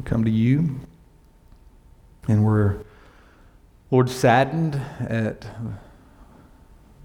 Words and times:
We 0.00 0.04
come 0.04 0.24
to 0.24 0.30
you, 0.30 0.80
and 2.26 2.42
we're, 2.42 2.78
Lord, 3.90 4.08
saddened 4.08 4.80
at 4.98 5.42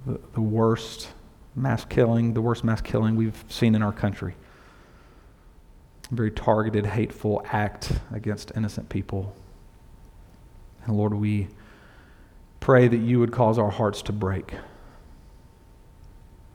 the, 0.07 0.17
the 0.31 0.39
worst 0.39 1.09
mass 1.57 1.83
killing, 1.83 2.33
the 2.33 2.41
worst 2.41 2.63
mass 2.63 2.79
killing 2.79 3.17
we've 3.17 3.43
seen 3.49 3.75
in 3.75 3.83
our 3.83 3.91
country. 3.91 4.35
A 6.09 6.15
very 6.15 6.31
targeted, 6.31 6.85
hateful 6.85 7.45
act 7.51 7.91
against 8.13 8.53
innocent 8.55 8.87
people. 8.87 9.35
And 10.85 10.95
Lord, 10.95 11.15
we 11.15 11.49
pray 12.61 12.87
that 12.87 12.95
you 12.95 13.19
would 13.19 13.33
cause 13.33 13.59
our 13.59 13.71
hearts 13.71 14.03
to 14.03 14.13
break, 14.13 14.53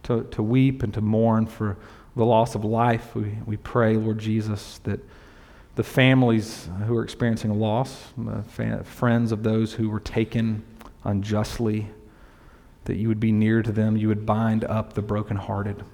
to, 0.04 0.24
to 0.30 0.42
weep 0.42 0.82
and 0.82 0.94
to 0.94 1.02
mourn 1.02 1.44
for 1.44 1.76
the 2.16 2.24
loss 2.24 2.54
of 2.54 2.64
life. 2.64 3.14
We, 3.14 3.36
we 3.44 3.58
pray, 3.58 3.96
Lord 3.96 4.18
Jesus, 4.18 4.78
that 4.84 5.00
the 5.76 5.82
families 5.84 6.68
who 6.86 6.96
are 6.96 7.04
experiencing 7.04 7.58
loss, 7.58 8.12
fa- 8.48 8.84
friends 8.84 9.32
of 9.32 9.42
those 9.42 9.74
who 9.74 9.88
were 9.88 10.00
taken 10.00 10.62
unjustly, 11.04 11.88
that 12.84 12.96
you 12.96 13.08
would 13.08 13.20
be 13.20 13.32
near 13.32 13.62
to 13.62 13.72
them, 13.72 13.96
you 13.96 14.08
would 14.08 14.26
bind 14.26 14.64
up 14.64 14.94
the 14.94 15.02
brokenhearted. 15.02 15.84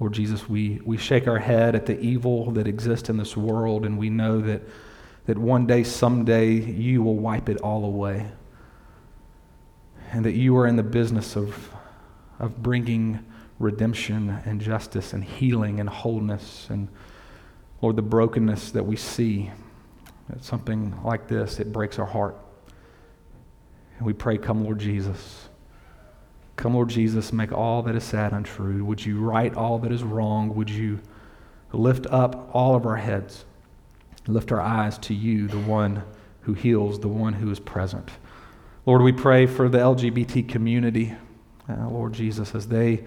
Lord 0.00 0.14
Jesus, 0.14 0.48
we, 0.48 0.80
we 0.84 0.96
shake 0.96 1.28
our 1.28 1.38
head 1.38 1.76
at 1.76 1.86
the 1.86 1.98
evil 2.00 2.50
that 2.52 2.66
exists 2.66 3.08
in 3.08 3.18
this 3.18 3.36
world, 3.36 3.84
and 3.86 3.98
we 3.98 4.10
know 4.10 4.40
that, 4.40 4.62
that 5.26 5.38
one 5.38 5.66
day, 5.66 5.84
someday, 5.84 6.54
you 6.54 7.02
will 7.02 7.16
wipe 7.16 7.48
it 7.48 7.58
all 7.58 7.84
away. 7.84 8.32
And 10.10 10.24
that 10.24 10.32
you 10.32 10.56
are 10.56 10.66
in 10.66 10.76
the 10.76 10.82
business 10.82 11.36
of, 11.36 11.70
of 12.40 12.62
bringing 12.62 13.24
redemption 13.60 14.40
and 14.44 14.60
justice 14.60 15.12
and 15.12 15.22
healing 15.22 15.78
and 15.78 15.88
wholeness. 15.88 16.66
And 16.68 16.88
Lord, 17.82 17.96
the 17.96 18.02
brokenness 18.02 18.70
that 18.70 18.86
we 18.86 18.96
see, 18.96 19.50
that 20.30 20.44
something 20.44 20.94
like 21.04 21.26
this, 21.26 21.58
it 21.58 21.72
breaks 21.72 21.98
our 21.98 22.06
heart. 22.06 22.36
And 23.98 24.06
we 24.06 24.12
pray, 24.12 24.38
Come, 24.38 24.64
Lord 24.64 24.78
Jesus. 24.78 25.48
Come, 26.56 26.74
Lord 26.74 26.90
Jesus, 26.90 27.32
make 27.32 27.50
all 27.50 27.82
that 27.82 27.96
is 27.96 28.04
sad 28.04 28.32
untrue. 28.32 28.84
Would 28.84 29.04
you 29.04 29.18
right 29.18 29.52
all 29.54 29.78
that 29.80 29.90
is 29.90 30.04
wrong? 30.04 30.54
Would 30.54 30.70
you 30.70 31.00
lift 31.72 32.06
up 32.06 32.50
all 32.54 32.76
of 32.76 32.86
our 32.86 32.96
heads? 32.96 33.44
Lift 34.28 34.52
our 34.52 34.60
eyes 34.60 34.96
to 34.98 35.14
you, 35.14 35.48
the 35.48 35.58
one 35.58 36.04
who 36.42 36.52
heals, 36.52 37.00
the 37.00 37.08
one 37.08 37.32
who 37.32 37.50
is 37.50 37.58
present. 37.58 38.08
Lord, 38.86 39.02
we 39.02 39.12
pray 39.12 39.46
for 39.46 39.68
the 39.68 39.78
LGBT 39.78 40.48
community, 40.48 41.14
uh, 41.68 41.88
Lord 41.88 42.12
Jesus, 42.12 42.54
as 42.54 42.68
they 42.68 43.04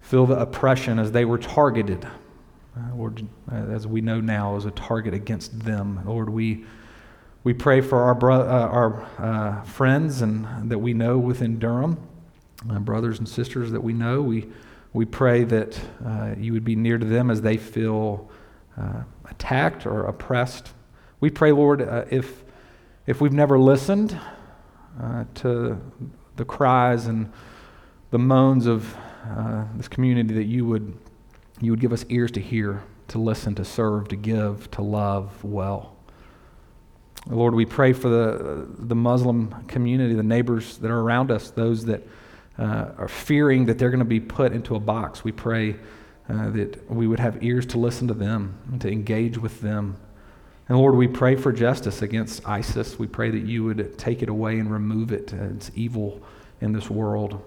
feel 0.00 0.26
the 0.26 0.38
oppression, 0.38 0.98
as 0.98 1.12
they 1.12 1.24
were 1.24 1.38
targeted. 1.38 2.06
Uh, 2.76 2.96
Lord, 2.96 3.24
uh, 3.52 3.54
as 3.54 3.86
we 3.86 4.00
know 4.00 4.20
now, 4.20 4.56
as 4.56 4.64
a 4.64 4.72
target 4.72 5.14
against 5.14 5.60
them. 5.60 6.00
Lord, 6.04 6.28
we, 6.28 6.64
we 7.44 7.54
pray 7.54 7.80
for 7.80 8.02
our, 8.02 8.16
bro- 8.16 8.40
uh, 8.40 8.68
our 8.68 9.02
uh, 9.18 9.62
friends 9.62 10.22
and 10.22 10.68
that 10.68 10.78
we 10.78 10.92
know 10.92 11.16
within 11.16 11.60
Durham 11.60 12.04
uh, 12.68 12.80
brothers 12.80 13.20
and 13.20 13.28
sisters 13.28 13.70
that 13.70 13.80
we 13.80 13.92
know. 13.92 14.22
We, 14.22 14.48
we 14.92 15.04
pray 15.04 15.44
that 15.44 15.80
uh, 16.04 16.34
you 16.36 16.52
would 16.52 16.64
be 16.64 16.74
near 16.74 16.98
to 16.98 17.06
them 17.06 17.30
as 17.30 17.42
they 17.42 17.58
feel 17.58 18.28
attacked 19.30 19.86
or 19.86 20.06
oppressed. 20.06 20.72
We 21.20 21.30
pray, 21.30 21.52
Lord, 21.52 21.80
if, 22.10 22.42
if 23.06 23.20
we've 23.20 23.32
never 23.32 23.56
listened 23.56 24.18
to 25.34 25.80
the 26.34 26.44
cries 26.44 27.06
and 27.06 27.32
the 28.10 28.18
moans 28.18 28.66
of 28.66 28.96
this 29.76 29.86
community, 29.86 30.34
that 30.34 30.44
you 30.44 30.66
would, 30.66 30.96
you 31.60 31.70
would 31.72 31.80
give 31.80 31.92
us 31.92 32.04
ears 32.08 32.30
to 32.32 32.40
hear, 32.40 32.82
to 33.08 33.18
listen, 33.18 33.54
to 33.54 33.64
serve, 33.64 34.08
to 34.08 34.16
give, 34.16 34.70
to 34.72 34.82
love 34.82 35.42
well. 35.44 35.96
Lord, 37.26 37.54
we 37.54 37.64
pray 37.64 37.92
for 37.92 38.08
the, 38.08 38.66
the 38.78 38.94
Muslim 38.94 39.54
community, 39.66 40.14
the 40.14 40.22
neighbors 40.22 40.76
that 40.78 40.90
are 40.90 41.00
around 41.00 41.30
us, 41.30 41.50
those 41.50 41.84
that 41.86 42.06
uh, 42.58 42.90
are 42.98 43.08
fearing 43.08 43.66
that 43.66 43.78
they're 43.78 43.90
going 43.90 44.00
to 44.00 44.04
be 44.04 44.20
put 44.20 44.52
into 44.52 44.76
a 44.76 44.80
box. 44.80 45.24
We 45.24 45.32
pray 45.32 45.76
uh, 46.28 46.50
that 46.50 46.90
we 46.90 47.06
would 47.06 47.20
have 47.20 47.42
ears 47.42 47.66
to 47.66 47.78
listen 47.78 48.08
to 48.08 48.14
them 48.14 48.58
and 48.70 48.80
to 48.82 48.90
engage 48.90 49.38
with 49.38 49.60
them. 49.60 49.96
And 50.68 50.78
Lord, 50.78 50.94
we 50.94 51.08
pray 51.08 51.36
for 51.36 51.52
justice 51.52 52.02
against 52.02 52.46
ISIS. 52.46 52.98
We 52.98 53.06
pray 53.06 53.30
that 53.30 53.44
you 53.44 53.64
would 53.64 53.98
take 53.98 54.22
it 54.22 54.28
away 54.28 54.58
and 54.58 54.70
remove 54.70 55.12
it. 55.12 55.32
It's 55.32 55.70
evil 55.74 56.22
in 56.60 56.72
this 56.72 56.88
world. 56.90 57.42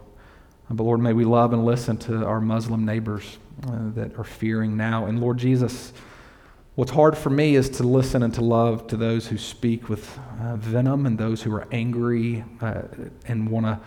But 0.70 0.84
Lord, 0.84 1.00
may 1.00 1.14
we 1.14 1.24
love 1.24 1.54
and 1.54 1.64
listen 1.64 1.98
to 1.98 2.26
our 2.26 2.42
Muslim 2.42 2.86
neighbors 2.86 3.38
uh, 3.66 3.90
that 3.96 4.18
are 4.20 4.26
fearing 4.26 4.76
now. 4.76 5.06
And 5.06 5.22
Lord 5.22 5.38
Jesus, 5.38 5.94
what's 6.76 6.92
hard 6.92 7.18
for 7.18 7.30
me 7.30 7.56
is 7.56 7.70
to 7.70 7.84
listen 7.84 8.22
and 8.22 8.34
to 8.34 8.42
love 8.42 8.86
to 8.88 8.98
those 8.98 9.28
who 9.28 9.38
speak 9.38 9.88
with 9.88 10.20
uh, 10.42 10.58
venom 10.58 11.06
and 11.06 11.18
those 11.18 11.42
who 11.42 11.56
are 11.56 11.68
angry 11.72 12.44
uh, 12.60 12.82
and 13.28 13.50
want 13.50 13.66
to 13.66 13.80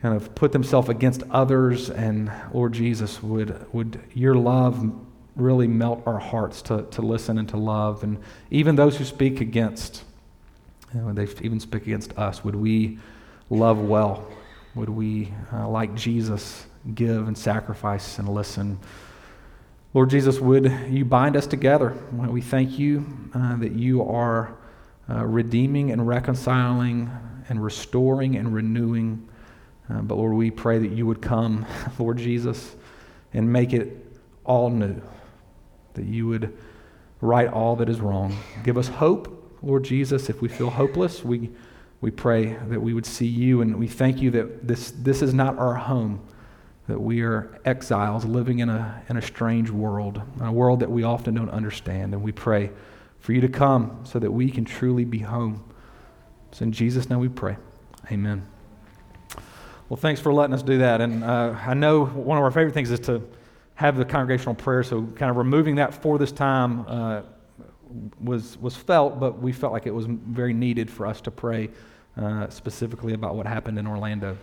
kind 0.00 0.16
of 0.16 0.34
put 0.34 0.50
themselves 0.52 0.88
against 0.88 1.24
others. 1.30 1.90
And 1.90 2.32
Lord 2.54 2.72
Jesus, 2.72 3.22
would, 3.22 3.72
would 3.74 4.00
your 4.14 4.34
love 4.34 4.92
really 5.36 5.66
melt 5.66 6.02
our 6.06 6.18
hearts 6.18 6.62
to, 6.62 6.86
to 6.90 7.02
listen 7.02 7.36
and 7.36 7.48
to 7.50 7.58
love? 7.58 8.02
And 8.02 8.18
even 8.50 8.76
those 8.76 8.96
who 8.96 9.04
speak 9.04 9.42
against, 9.42 10.04
you 10.94 11.02
know, 11.02 11.12
they 11.12 11.24
even 11.42 11.60
speak 11.60 11.82
against 11.82 12.16
us, 12.18 12.42
would 12.42 12.56
we 12.56 12.98
love 13.50 13.78
well? 13.78 14.26
Would 14.74 14.88
we, 14.88 15.32
uh, 15.52 15.68
like 15.68 15.94
Jesus, 15.94 16.66
give 16.94 17.28
and 17.28 17.36
sacrifice 17.36 18.18
and 18.18 18.28
listen? 18.28 18.78
Lord 19.94 20.10
Jesus, 20.10 20.40
would 20.40 20.72
you 20.88 21.04
bind 21.04 21.36
us 21.36 21.46
together? 21.46 21.94
We 22.12 22.40
thank 22.40 22.78
you 22.78 23.06
uh, 23.34 23.56
that 23.56 23.72
you 23.72 24.02
are 24.08 24.56
uh, 25.10 25.24
redeeming 25.26 25.90
and 25.90 26.08
reconciling 26.08 27.10
and 27.48 27.62
restoring 27.62 28.36
and 28.36 28.54
renewing 28.54 29.28
uh, 29.92 30.00
but 30.00 30.14
Lord, 30.14 30.34
we 30.34 30.50
pray 30.50 30.78
that 30.78 30.92
you 30.92 31.06
would 31.06 31.20
come, 31.20 31.66
Lord 31.98 32.18
Jesus, 32.18 32.74
and 33.32 33.52
make 33.52 33.72
it 33.72 34.06
all 34.44 34.70
new. 34.70 35.00
That 35.94 36.04
you 36.04 36.28
would 36.28 36.56
right 37.20 37.48
all 37.48 37.76
that 37.76 37.88
is 37.88 38.00
wrong. 38.00 38.36
Give 38.64 38.78
us 38.78 38.88
hope, 38.88 39.58
Lord 39.62 39.84
Jesus. 39.84 40.30
If 40.30 40.40
we 40.40 40.48
feel 40.48 40.70
hopeless, 40.70 41.24
we, 41.24 41.50
we 42.02 42.10
pray 42.10 42.56
that 42.68 42.82
we 42.82 42.92
would 42.92 43.06
see 43.06 43.28
you, 43.28 43.62
and 43.62 43.78
we 43.78 43.86
thank 43.86 44.20
you 44.20 44.32
that 44.32 44.66
this, 44.66 44.90
this 44.90 45.22
is 45.22 45.32
not 45.32 45.56
our 45.56 45.76
home, 45.76 46.20
that 46.88 47.00
we 47.00 47.22
are 47.22 47.60
exiles 47.64 48.24
living 48.24 48.58
in 48.58 48.68
a, 48.68 49.02
in 49.08 49.16
a 49.16 49.22
strange 49.22 49.70
world, 49.70 50.20
a 50.40 50.50
world 50.50 50.80
that 50.80 50.90
we 50.90 51.04
often 51.04 51.32
don't 51.32 51.48
understand. 51.48 52.12
And 52.12 52.20
we 52.20 52.32
pray 52.32 52.72
for 53.20 53.32
you 53.32 53.40
to 53.40 53.48
come 53.48 54.00
so 54.02 54.18
that 54.18 54.32
we 54.32 54.50
can 54.50 54.64
truly 54.64 55.04
be 55.04 55.20
home. 55.20 55.62
So 56.50 56.64
in 56.64 56.72
Jesus' 56.72 57.08
name 57.08 57.20
we 57.20 57.28
pray. 57.28 57.56
Amen. 58.10 58.48
Well, 59.88 59.96
thanks 59.96 60.20
for 60.20 60.34
letting 60.34 60.54
us 60.54 60.62
do 60.64 60.78
that. 60.78 61.00
And 61.00 61.22
uh, 61.22 61.54
I 61.64 61.74
know 61.74 62.04
one 62.04 62.36
of 62.36 62.42
our 62.42 62.50
favorite 62.50 62.74
things 62.74 62.90
is 62.90 62.98
to 63.00 63.22
have 63.76 63.96
the 63.96 64.04
congregational 64.04 64.56
prayer. 64.56 64.82
So, 64.82 65.02
kind 65.02 65.30
of 65.30 65.36
removing 65.36 65.76
that 65.76 65.94
for 65.94 66.18
this 66.18 66.32
time 66.32 66.84
uh, 66.88 67.22
was 68.20 68.58
was 68.58 68.74
felt, 68.74 69.20
but 69.20 69.40
we 69.40 69.52
felt 69.52 69.72
like 69.72 69.86
it 69.86 69.94
was 69.94 70.06
very 70.08 70.52
needed 70.52 70.90
for 70.90 71.06
us 71.06 71.20
to 71.22 71.30
pray 71.30 71.70
uh, 72.16 72.48
specifically 72.50 73.14
about 73.14 73.34
what 73.34 73.46
happened 73.46 73.78
in 73.78 73.86
Orlando. 73.86 74.36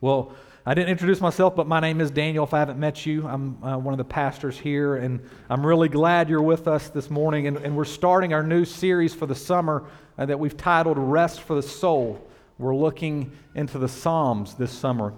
Well, 0.00 0.32
I 0.66 0.74
didn't 0.74 0.90
introduce 0.90 1.20
myself, 1.20 1.56
but 1.56 1.66
my 1.66 1.80
name 1.80 2.00
is 2.00 2.10
Daniel. 2.10 2.44
If 2.44 2.52
I 2.52 2.58
haven't 2.58 2.78
met 2.78 3.06
you, 3.06 3.26
I'm 3.26 3.62
uh, 3.64 3.78
one 3.78 3.94
of 3.94 3.98
the 3.98 4.04
pastors 4.04 4.58
here, 4.58 4.96
and 4.96 5.20
I'm 5.48 5.64
really 5.64 5.88
glad 5.88 6.28
you're 6.28 6.42
with 6.42 6.68
us 6.68 6.88
this 6.90 7.08
morning. 7.08 7.46
And, 7.46 7.56
and 7.58 7.76
we're 7.76 7.84
starting 7.84 8.34
our 8.34 8.42
new 8.42 8.64
series 8.64 9.14
for 9.14 9.26
the 9.26 9.34
summer 9.34 9.84
uh, 10.18 10.26
that 10.26 10.38
we've 10.38 10.56
titled 10.56 10.98
"Rest 10.98 11.40
for 11.40 11.54
the 11.54 11.62
Soul." 11.62 12.22
We're 12.58 12.76
looking 12.76 13.32
into 13.54 13.78
the 13.78 13.88
Psalms 13.88 14.54
this 14.54 14.72
summer. 14.72 15.14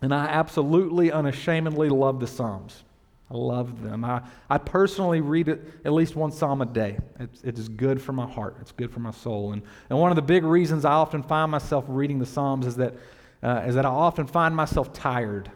And 0.00 0.14
I 0.14 0.26
absolutely, 0.26 1.12
unashamedly 1.12 1.90
love 1.90 2.18
the 2.18 2.26
Psalms. 2.26 2.82
I 3.30 3.36
love 3.36 3.82
them. 3.82 4.04
I, 4.04 4.22
I 4.48 4.56
personally 4.58 5.20
read 5.20 5.48
it 5.48 5.62
at 5.84 5.92
least 5.92 6.16
one 6.16 6.32
psalm 6.32 6.62
a 6.62 6.66
day. 6.66 6.98
It's, 7.20 7.42
it 7.42 7.58
is 7.58 7.68
good 7.68 8.00
for 8.00 8.12
my 8.12 8.26
heart, 8.26 8.56
it's 8.60 8.72
good 8.72 8.90
for 8.90 9.00
my 9.00 9.10
soul. 9.10 9.52
And, 9.52 9.62
and 9.90 9.98
one 9.98 10.10
of 10.10 10.16
the 10.16 10.22
big 10.22 10.44
reasons 10.44 10.84
I 10.84 10.92
often 10.92 11.22
find 11.22 11.50
myself 11.50 11.84
reading 11.88 12.18
the 12.18 12.26
Psalms 12.26 12.66
is 12.66 12.76
that, 12.76 12.94
uh, 13.42 13.64
is 13.66 13.74
that 13.74 13.84
I 13.84 13.90
often 13.90 14.26
find 14.26 14.56
myself 14.56 14.92
tired. 14.92 15.50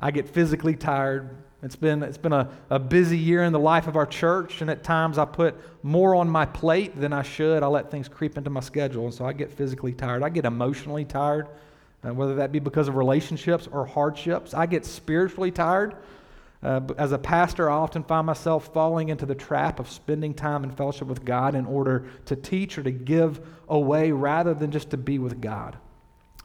I 0.00 0.10
get 0.10 0.28
physically 0.28 0.76
tired, 0.76 1.36
it's 1.64 1.76
been, 1.76 2.02
it's 2.02 2.18
been 2.18 2.34
a, 2.34 2.50
a 2.68 2.78
busy 2.78 3.16
year 3.16 3.42
in 3.42 3.52
the 3.54 3.58
life 3.58 3.86
of 3.86 3.96
our 3.96 4.04
church, 4.04 4.60
and 4.60 4.68
at 4.68 4.84
times 4.84 5.16
I 5.16 5.24
put 5.24 5.54
more 5.82 6.14
on 6.14 6.28
my 6.28 6.44
plate 6.44 7.00
than 7.00 7.14
I 7.14 7.22
should. 7.22 7.62
I 7.62 7.66
let 7.68 7.90
things 7.90 8.06
creep 8.06 8.36
into 8.36 8.50
my 8.50 8.60
schedule, 8.60 9.06
and 9.06 9.14
so 9.14 9.24
I 9.24 9.32
get 9.32 9.50
physically 9.50 9.92
tired. 9.92 10.22
I 10.22 10.28
get 10.28 10.44
emotionally 10.44 11.06
tired, 11.06 11.48
uh, 12.06 12.12
whether 12.12 12.34
that 12.34 12.52
be 12.52 12.58
because 12.58 12.86
of 12.86 12.96
relationships 12.96 13.66
or 13.72 13.86
hardships. 13.86 14.52
I 14.52 14.66
get 14.66 14.84
spiritually 14.84 15.50
tired. 15.50 15.96
Uh, 16.64 16.80
as 16.96 17.12
a 17.12 17.18
pastor, 17.18 17.68
I 17.68 17.74
often 17.74 18.02
find 18.02 18.26
myself 18.26 18.72
falling 18.72 19.10
into 19.10 19.26
the 19.26 19.34
trap 19.34 19.78
of 19.78 19.90
spending 19.90 20.32
time 20.32 20.64
in 20.64 20.70
fellowship 20.70 21.08
with 21.08 21.22
God 21.22 21.54
in 21.54 21.66
order 21.66 22.06
to 22.24 22.36
teach 22.36 22.78
or 22.78 22.82
to 22.82 22.90
give 22.90 23.46
away 23.68 24.10
rather 24.12 24.54
than 24.54 24.70
just 24.70 24.88
to 24.90 24.96
be 24.96 25.18
with 25.18 25.42
God. 25.42 25.76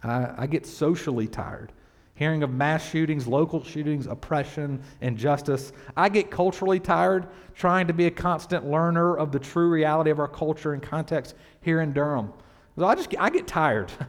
I, 0.03 0.43
I 0.43 0.47
get 0.47 0.65
socially 0.65 1.27
tired. 1.27 1.71
hearing 2.15 2.43
of 2.43 2.51
mass 2.51 2.89
shootings, 2.89 3.27
local 3.27 3.63
shootings, 3.63 4.07
oppression, 4.07 4.81
injustice. 4.99 5.71
I 5.95 6.09
get 6.09 6.29
culturally 6.29 6.81
tired 6.81 7.27
trying 7.55 7.87
to 7.87 7.93
be 7.93 8.07
a 8.07 8.11
constant 8.11 8.69
learner 8.69 9.15
of 9.15 9.31
the 9.31 9.39
true 9.39 9.69
reality 9.69 10.11
of 10.11 10.19
our 10.19 10.27
culture 10.27 10.73
and 10.73 10.83
context 10.83 11.33
here 11.61 11.79
in 11.79 11.93
Durham. 11.93 12.33
So 12.77 12.85
I 12.85 12.95
just 12.95 13.15
I 13.17 13.29
get 13.29 13.47
tired. 13.47 13.91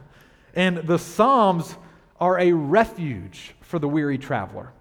And 0.53 0.79
the 0.79 0.99
Psalms 0.99 1.77
are 2.19 2.37
a 2.37 2.51
refuge 2.51 3.55
for 3.61 3.79
the 3.79 3.87
weary 3.87 4.17
traveler. 4.17 4.73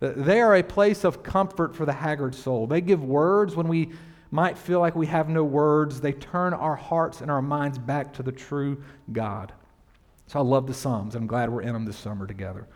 They 0.00 0.40
are 0.40 0.56
a 0.56 0.62
place 0.62 1.04
of 1.04 1.22
comfort 1.22 1.74
for 1.74 1.84
the 1.84 1.92
haggard 1.92 2.34
soul. 2.34 2.66
They 2.66 2.80
give 2.80 3.02
words 3.02 3.56
when 3.56 3.66
we 3.68 3.90
might 4.30 4.56
feel 4.56 4.80
like 4.80 4.94
we 4.94 5.06
have 5.06 5.28
no 5.28 5.42
words. 5.42 6.00
They 6.00 6.12
turn 6.12 6.54
our 6.54 6.76
hearts 6.76 7.20
and 7.20 7.30
our 7.30 7.42
minds 7.42 7.78
back 7.78 8.12
to 8.14 8.22
the 8.22 8.32
true 8.32 8.82
God. 9.10 9.52
So 10.26 10.38
I 10.38 10.42
love 10.42 10.66
the 10.66 10.74
Psalms. 10.74 11.14
I'm 11.14 11.26
glad 11.26 11.50
we're 11.50 11.62
in 11.62 11.72
them 11.72 11.84
this 11.84 11.96
summer 11.96 12.26
together. 12.26 12.68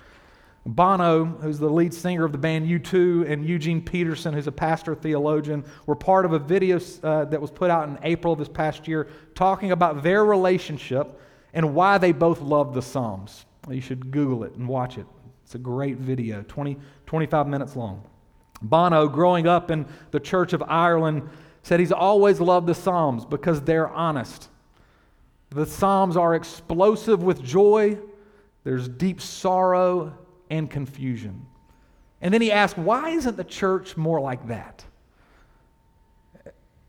Bono, 0.64 1.24
who's 1.24 1.58
the 1.58 1.68
lead 1.68 1.92
singer 1.92 2.24
of 2.24 2.32
the 2.32 2.38
band 2.38 2.68
U2, 2.68 3.30
and 3.30 3.44
Eugene 3.44 3.82
Peterson, 3.82 4.32
who's 4.32 4.46
a 4.46 4.52
pastor 4.52 4.94
theologian, 4.94 5.64
were 5.86 5.96
part 5.96 6.24
of 6.24 6.32
a 6.32 6.38
video 6.38 6.80
uh, 7.02 7.24
that 7.26 7.40
was 7.40 7.50
put 7.50 7.68
out 7.68 7.88
in 7.88 7.98
April 8.02 8.32
of 8.32 8.38
this 8.38 8.48
past 8.48 8.86
year 8.86 9.08
talking 9.34 9.72
about 9.72 10.02
their 10.02 10.24
relationship 10.24 11.20
and 11.52 11.74
why 11.74 11.98
they 11.98 12.12
both 12.12 12.40
love 12.40 12.74
the 12.74 12.82
Psalms. 12.82 13.44
You 13.68 13.80
should 13.80 14.10
Google 14.10 14.44
it 14.44 14.54
and 14.54 14.66
watch 14.66 14.98
it. 14.98 15.06
It's 15.44 15.54
a 15.54 15.58
great 15.58 15.96
video, 15.98 16.42
20, 16.48 16.78
25 17.06 17.46
minutes 17.46 17.76
long. 17.76 18.02
Bono, 18.62 19.08
growing 19.08 19.46
up 19.46 19.70
in 19.70 19.86
the 20.10 20.20
Church 20.20 20.52
of 20.52 20.62
Ireland, 20.66 21.28
said 21.62 21.80
he's 21.80 21.92
always 21.92 22.40
loved 22.40 22.66
the 22.66 22.74
Psalms 22.74 23.24
because 23.24 23.60
they're 23.62 23.88
honest. 23.88 24.48
The 25.50 25.66
Psalms 25.66 26.16
are 26.16 26.34
explosive 26.34 27.22
with 27.22 27.42
joy, 27.42 27.98
there's 28.64 28.88
deep 28.88 29.20
sorrow 29.20 30.16
and 30.50 30.70
confusion. 30.70 31.46
And 32.20 32.32
then 32.32 32.40
he 32.40 32.52
asked, 32.52 32.78
why 32.78 33.10
isn't 33.10 33.36
the 33.36 33.44
church 33.44 33.96
more 33.96 34.20
like 34.20 34.46
that? 34.48 34.84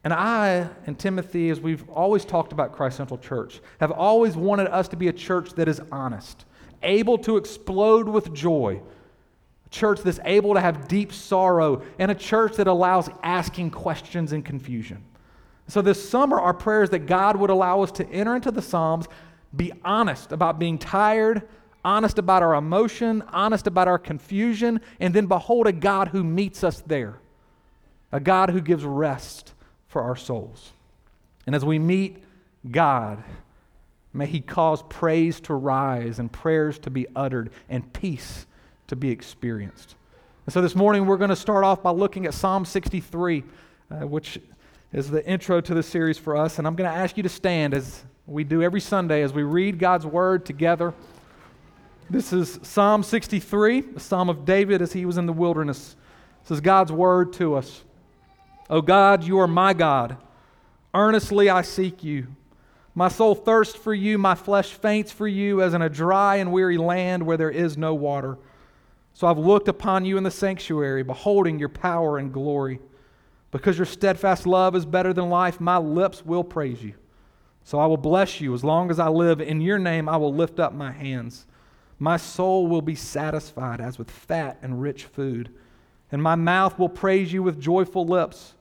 And 0.04 0.14
I 0.14 0.70
and 0.86 1.00
Timothy, 1.00 1.50
as 1.50 1.60
we've 1.60 1.90
always 1.90 2.26
talked 2.26 2.52
about 2.52 2.74
Christ 2.74 2.98
Central 2.98 3.18
Church, 3.18 3.62
have 3.80 3.92
always 3.92 4.36
wanted 4.36 4.68
us 4.68 4.88
to 4.90 4.96
be 4.96 5.08
a 5.08 5.14
church 5.14 5.54
that 5.54 5.68
is 5.68 5.82
honest, 5.92 6.46
able 6.83 7.18
to 7.19 7.38
explode 7.38 8.07
with 8.07 8.33
joy, 8.33 8.81
a 9.65 9.69
church 9.69 10.01
that's 10.01 10.19
able 10.25 10.53
to 10.53 10.62
have 10.62 10.88
deep 10.88 11.12
sorrow, 11.12 11.81
and 11.97 12.12
a 12.12 12.15
church 12.15 12.56
that 12.57 12.68
allows 12.68 13.09
asking 13.24 13.71
questions 13.71 14.31
and 14.33 14.45
confusion. 14.45 15.03
So 15.68 15.81
this 15.81 16.07
summer, 16.07 16.39
our 16.39 16.53
prayer 16.53 16.83
is 16.83 16.89
that 16.91 17.06
God 17.06 17.38
would 17.38 17.50
allow 17.50 17.81
us 17.81 17.91
to 17.94 18.09
enter 18.09 18.35
into 18.35 18.51
the 18.51 18.62
Psalms, 18.62 19.07
be 19.56 19.71
honest 19.83 20.31
about 20.31 20.59
being 20.59 20.77
tired, 20.77 21.47
honest 21.85 22.18
about 22.18 22.44
our 22.44 22.56
emotion, 22.56 23.21
honest 23.30 23.68
about 23.68 23.88
our 23.88 24.00
confusion, 24.00 24.81
and 25.00 25.13
then 25.13 25.25
behold 25.25 25.68
a 25.68 25.71
God 25.71 26.09
who 26.09 26.24
meets 26.24 26.63
us 26.63 26.81
there, 26.81 27.19
a 28.12 28.19
God 28.19 28.50
who 28.50 28.62
gives 28.62 28.83
rest 28.83 29.53
for 29.88 30.01
our 30.01 30.15
souls. 30.15 30.71
And 31.45 31.56
as 31.56 31.63
we 31.65 31.80
meet 31.80 32.24
God, 32.69 33.24
may 34.13 34.25
He 34.25 34.42
cause 34.42 34.83
praise 34.83 35.39
to 35.42 35.54
rise 35.54 36.19
and 36.19 36.31
prayers 36.31 36.80
to 36.80 36.89
be 36.89 37.07
uttered 37.15 37.51
and 37.69 37.92
peace 37.94 38.45
to 38.88 38.95
be 38.95 39.10
experienced. 39.10 39.95
And 40.45 40.54
so 40.54 40.62
this 40.62 40.75
morning 40.75 41.06
we're 41.06 41.18
going 41.18 41.30
to 41.30 41.36
start 41.36 41.63
off 41.63 41.81
by 41.81 41.92
looking 41.92 42.25
at 42.25 42.33
Psalm 42.33 42.65
63, 42.65 43.44
uh, 43.89 43.95
which 44.07 44.39
is 44.92 45.10
the 45.10 45.25
intro 45.25 45.62
to 45.62 45.74
the 45.74 45.83
series 45.83 46.18
for 46.18 46.36
us. 46.36 46.60
And 46.60 46.68
I'm 46.68 46.75
going 46.75 46.89
to 46.89 46.95
ask 46.95 47.18
you 47.18 47.24
to 47.24 47.30
stand 47.30 47.74
as 47.74 48.04
we 48.27 48.44
do 48.44 48.62
every 48.62 48.81
Sunday 48.81 49.24
as 49.24 49.33
we 49.33 49.44
read 49.44 49.80
God's 49.80 50.06
Word 50.06 50.45
together. 50.45 50.94
This 52.09 52.31
is 52.31 52.59
Psalm 52.62 53.04
63, 53.04 53.81
the 53.81 54.00
Psalm 54.00 54.30
of 54.30 54.45
David 54.45 54.81
as 54.81 54.94
he 54.94 55.06
was 55.06 55.18
in 55.18 55.25
the 55.25 55.33
wilderness. 55.33 55.95
This 56.44 56.51
is 56.51 56.62
God's 56.62 56.92
Word 56.92 57.33
to 57.33 57.56
us. 57.56 57.83
O 58.69 58.81
God, 58.81 59.24
you 59.24 59.39
are 59.39 59.48
my 59.48 59.74
God. 59.74 60.18
Earnestly 60.94 61.50
I 61.50 61.63
seek 61.63 62.04
you. 62.04 62.27
My 62.95 63.07
soul 63.07 63.34
thirsts 63.36 63.75
for 63.75 63.94
you, 63.94 64.18
my 64.18 64.36
flesh 64.36 64.72
faints 64.72 65.12
for 65.12 65.28
you, 65.28 65.62
as 65.62 65.74
in 65.74 65.81
a 65.81 65.90
dry 65.90 66.36
and 66.36 66.51
weary 66.51 66.78
land 66.78 67.25
where 67.25 67.38
there 67.38 67.50
is 67.50 67.78
no 67.78 67.94
water. 67.94 68.38
So 69.13 69.28
I've 69.28 69.38
looked 69.38 69.68
upon 69.68 70.06
you 70.06 70.18
in 70.18 70.24
the 70.24 70.31
sanctuary, 70.31 71.04
beholding 71.04 71.60
your 71.60 71.69
power 71.69 72.18
and 72.18 72.31
glory. 72.31 72.80
Because 73.51 73.78
your 73.78 73.86
steadfast 73.86 74.48
love 74.48 74.75
is 74.75 74.86
better 74.86 75.13
than 75.13 75.30
life, 75.30 75.60
my 75.60 75.78
lips 75.78 76.25
will 76.25 76.44
praise 76.44 76.84
you. 76.84 76.94
So 77.63 77.80
I 77.80 77.86
will 77.86 77.98
bless 77.98 78.42
you 78.42 78.54
as 78.54 78.63
long 78.63 78.92
as 78.92 79.00
I 79.00 79.07
live. 79.07 79.42
In 79.42 79.62
your 79.62 79.80
name 79.80 80.10
I 80.10 80.18
will 80.18 80.34
lift 80.34 80.60
up 80.60 80.74
my 80.74 80.92
hands. 80.92 81.45
My 82.00 82.18
soul 82.18 82.68
will 82.68 82.81
be 82.81 82.95
satisfied 82.95 83.80
as 83.80 83.98
with 83.98 84.12
fat 84.12 84.57
and 84.62 84.81
rich 84.81 85.06
food 85.06 85.50
and 86.13 86.22
my 86.22 86.36
mouth 86.36 86.78
will 86.78 86.90
praise 86.90 87.34
you 87.34 87.42
with 87.42 87.60
joyful 87.60 88.06
lips 88.06 88.54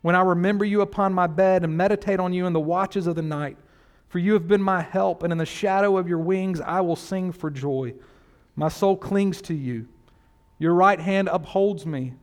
when 0.00 0.14
I 0.14 0.22
remember 0.22 0.64
you 0.64 0.80
upon 0.80 1.12
my 1.12 1.26
bed 1.26 1.64
and 1.64 1.76
meditate 1.76 2.20
on 2.20 2.32
you 2.32 2.46
in 2.46 2.52
the 2.52 2.60
watches 2.60 3.08
of 3.08 3.16
the 3.16 3.22
night. 3.22 3.56
For 4.10 4.18
you 4.18 4.34
have 4.34 4.46
been 4.46 4.62
my 4.62 4.82
help, 4.82 5.22
and 5.22 5.32
in 5.32 5.38
the 5.38 5.46
shadow 5.46 5.96
of 5.96 6.08
your 6.08 6.18
wings 6.18 6.60
I 6.60 6.82
will 6.82 6.96
sing 6.96 7.32
for 7.32 7.50
joy. 7.50 7.94
My 8.56 8.68
soul 8.68 8.96
clings 8.96 9.40
to 9.42 9.54
you. 9.54 9.88
Your 10.58 10.74
right 10.74 11.00
hand 11.00 11.28
upholds 11.32 11.86
me. 11.86 12.14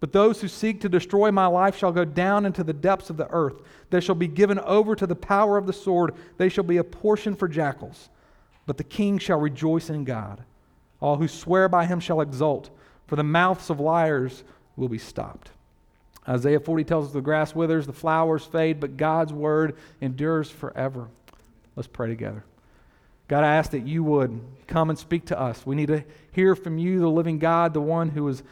But 0.00 0.12
those 0.12 0.40
who 0.40 0.48
seek 0.48 0.80
to 0.80 0.88
destroy 0.88 1.30
my 1.30 1.46
life 1.46 1.76
shall 1.76 1.92
go 1.92 2.04
down 2.04 2.44
into 2.44 2.64
the 2.64 2.72
depths 2.72 3.08
of 3.08 3.16
the 3.16 3.30
earth. 3.30 3.62
They 3.90 4.00
shall 4.00 4.14
be 4.14 4.28
given 4.28 4.58
over 4.58 4.96
to 4.96 5.06
the 5.06 5.14
power 5.14 5.56
of 5.56 5.66
the 5.66 5.72
sword. 5.72 6.14
They 6.36 6.48
shall 6.48 6.64
be 6.64 6.78
a 6.78 6.84
portion 6.84 7.36
for 7.36 7.48
jackals. 7.48 8.08
But 8.66 8.76
the 8.76 8.84
king 8.84 9.18
shall 9.18 9.38
rejoice 9.38 9.88
in 9.88 10.04
God. 10.04 10.42
All 11.00 11.16
who 11.16 11.28
swear 11.28 11.68
by 11.68 11.86
him 11.86 12.00
shall 12.00 12.20
exult 12.20 12.70
for 13.06 13.16
the 13.16 13.24
mouths 13.24 13.70
of 13.70 13.80
liars 13.80 14.44
will 14.76 14.88
be 14.88 14.98
stopped. 14.98 15.50
Isaiah 16.28 16.60
40 16.60 16.84
tells 16.84 17.06
us 17.06 17.12
the 17.12 17.20
grass 17.20 17.54
withers, 17.54 17.86
the 17.86 17.92
flowers 17.92 18.44
fade, 18.44 18.80
but 18.80 18.96
God's 18.96 19.32
word 19.32 19.76
endures 20.00 20.50
forever. 20.50 21.08
Let's 21.76 21.86
pray 21.86 22.08
together. 22.08 22.44
God, 23.28 23.44
I 23.44 23.56
ask 23.56 23.72
that 23.72 23.86
you 23.86 24.02
would 24.04 24.40
come 24.66 24.88
and 24.88 24.98
speak 24.98 25.26
to 25.26 25.40
us. 25.40 25.66
We 25.66 25.76
need 25.76 25.88
to 25.88 26.04
hear 26.32 26.54
from 26.54 26.78
you, 26.78 27.00
the 27.00 27.08
living 27.08 27.38
God, 27.38 27.74
the 27.74 27.80
one 27.80 28.08
who 28.08 28.26
is, 28.28 28.42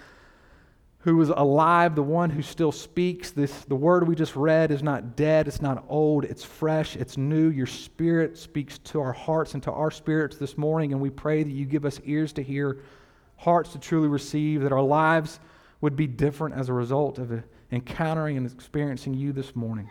who 0.99 1.21
is 1.23 1.29
alive, 1.29 1.94
the 1.94 2.03
one 2.03 2.29
who 2.29 2.43
still 2.43 2.73
speaks. 2.73 3.31
This, 3.31 3.53
the 3.65 3.76
word 3.76 4.06
we 4.06 4.17
just 4.17 4.35
read 4.35 4.71
is 4.71 4.82
not 4.82 5.17
dead, 5.17 5.47
it's 5.47 5.62
not 5.62 5.85
old, 5.88 6.25
it's 6.25 6.44
fresh, 6.44 6.97
it's 6.97 7.17
new. 7.17 7.49
Your 7.49 7.67
spirit 7.67 8.37
speaks 8.37 8.79
to 8.79 9.00
our 9.00 9.12
hearts 9.12 9.55
and 9.55 9.62
to 9.62 9.73
our 9.73 9.93
spirits 9.93 10.37
this 10.37 10.59
morning, 10.59 10.93
and 10.93 11.00
we 11.00 11.11
pray 11.11 11.44
that 11.44 11.53
you 11.53 11.65
give 11.67 11.85
us 11.85 12.00
ears 12.05 12.32
to 12.35 12.43
hear 12.43 12.81
hearts 13.37 13.73
to 13.73 13.79
truly 13.79 14.09
receive, 14.09 14.62
that 14.62 14.73
our 14.73 14.82
lives 14.82 15.38
would 15.81 15.94
be 15.94 16.06
different 16.06 16.56
as 16.56 16.69
a 16.69 16.73
result 16.73 17.19
of 17.19 17.43
encountering 17.71 18.37
and 18.37 18.50
experiencing 18.50 19.15
you 19.15 19.32
this 19.32 19.55
morning. 19.55 19.88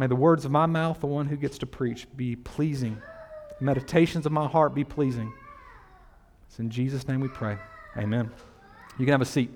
May 0.00 0.06
the 0.06 0.16
words 0.16 0.46
of 0.46 0.50
my 0.50 0.64
mouth, 0.64 1.00
the 1.00 1.06
one 1.06 1.26
who 1.26 1.36
gets 1.36 1.58
to 1.58 1.66
preach, 1.66 2.06
be 2.16 2.34
pleasing. 2.34 3.02
The 3.58 3.62
meditations 3.66 4.24
of 4.24 4.32
my 4.32 4.48
heart 4.48 4.74
be 4.74 4.82
pleasing. 4.82 5.30
It's 6.48 6.58
in 6.58 6.70
Jesus' 6.70 7.06
name 7.06 7.20
we 7.20 7.28
pray. 7.28 7.58
Amen. 7.98 8.30
You 8.98 9.04
can 9.04 9.12
have 9.12 9.20
a 9.20 9.26
seat. 9.26 9.50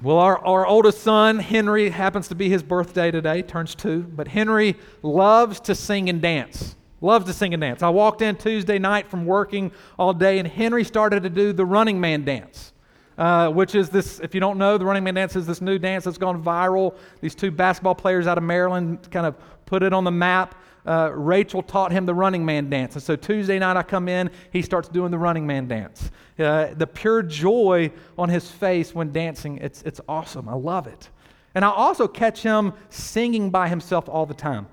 Well, 0.00 0.16
our, 0.16 0.38
our 0.38 0.66
oldest 0.66 1.02
son, 1.02 1.40
Henry, 1.40 1.90
happens 1.90 2.28
to 2.28 2.34
be 2.34 2.48
his 2.48 2.62
birthday 2.62 3.10
today, 3.10 3.42
turns 3.42 3.74
two, 3.74 4.04
but 4.04 4.28
Henry 4.28 4.76
loves 5.02 5.60
to 5.60 5.74
sing 5.74 6.08
and 6.08 6.22
dance. 6.22 6.76
Loves 7.02 7.26
to 7.26 7.34
sing 7.34 7.52
and 7.52 7.60
dance. 7.60 7.82
I 7.82 7.90
walked 7.90 8.22
in 8.22 8.36
Tuesday 8.36 8.78
night 8.78 9.10
from 9.10 9.26
working 9.26 9.72
all 9.98 10.14
day, 10.14 10.38
and 10.38 10.48
Henry 10.48 10.84
started 10.84 11.22
to 11.24 11.28
do 11.28 11.52
the 11.52 11.66
running 11.66 12.00
man 12.00 12.24
dance, 12.24 12.72
uh, 13.20 13.50
which 13.50 13.74
is 13.74 13.90
this, 13.90 14.18
if 14.20 14.34
you 14.34 14.40
don't 14.40 14.56
know, 14.56 14.78
the 14.78 14.84
running 14.84 15.04
man 15.04 15.12
dance 15.12 15.36
is 15.36 15.46
this 15.46 15.60
new 15.60 15.78
dance 15.78 16.04
that's 16.04 16.16
gone 16.16 16.42
viral. 16.42 16.96
These 17.20 17.34
two 17.34 17.50
basketball 17.50 17.94
players 17.94 18.26
out 18.26 18.38
of 18.38 18.44
Maryland 18.44 19.10
kind 19.10 19.26
of 19.26 19.36
put 19.66 19.82
it 19.82 19.92
on 19.92 20.04
the 20.04 20.10
map. 20.10 20.54
Uh, 20.86 21.10
Rachel 21.14 21.62
taught 21.62 21.92
him 21.92 22.06
the 22.06 22.14
running 22.14 22.46
man 22.46 22.70
dance. 22.70 22.94
And 22.94 23.02
so 23.02 23.16
Tuesday 23.16 23.58
night 23.58 23.76
I 23.76 23.82
come 23.82 24.08
in, 24.08 24.30
he 24.50 24.62
starts 24.62 24.88
doing 24.88 25.10
the 25.10 25.18
running 25.18 25.46
man 25.46 25.68
dance. 25.68 26.10
Uh, 26.38 26.68
the 26.72 26.86
pure 26.86 27.22
joy 27.22 27.92
on 28.16 28.30
his 28.30 28.50
face 28.50 28.94
when 28.94 29.12
dancing, 29.12 29.58
it's, 29.58 29.82
it's 29.82 30.00
awesome. 30.08 30.48
I 30.48 30.54
love 30.54 30.86
it. 30.86 31.10
And 31.54 31.62
I 31.62 31.68
also 31.68 32.08
catch 32.08 32.42
him 32.42 32.72
singing 32.88 33.50
by 33.50 33.68
himself 33.68 34.08
all 34.08 34.24
the 34.24 34.32
time. 34.32 34.66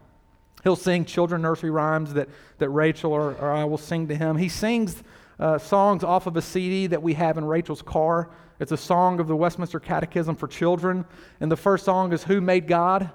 He'll 0.64 0.78
sing 0.78 1.04
children 1.04 1.42
nursery 1.42 1.70
rhymes 1.70 2.14
that, 2.14 2.30
that 2.60 2.70
Rachel 2.70 3.12
or, 3.12 3.34
or 3.34 3.52
I 3.52 3.66
will 3.66 3.78
sing 3.78 4.08
to 4.08 4.16
him. 4.16 4.38
He 4.38 4.48
sings 4.48 5.04
uh, 5.40 5.58
songs 5.58 6.04
off 6.04 6.28
of 6.28 6.36
a 6.38 6.42
CD 6.42 6.88
that 6.88 7.02
we 7.02 7.14
have 7.14 7.38
in 7.38 7.46
Rachel's 7.46 7.82
car. 7.82 8.30
It's 8.60 8.72
a 8.72 8.78
song 8.78 9.20
of 9.20 9.28
the 9.28 9.36
Westminster 9.36 9.80
Catechism 9.80 10.36
for 10.36 10.48
Children. 10.48 11.06
And 11.40 11.52
the 11.52 11.58
first 11.58 11.86
song 11.86 12.12
is 12.14 12.24
Who 12.24 12.42
Made 12.42 12.68
God? 12.68 13.12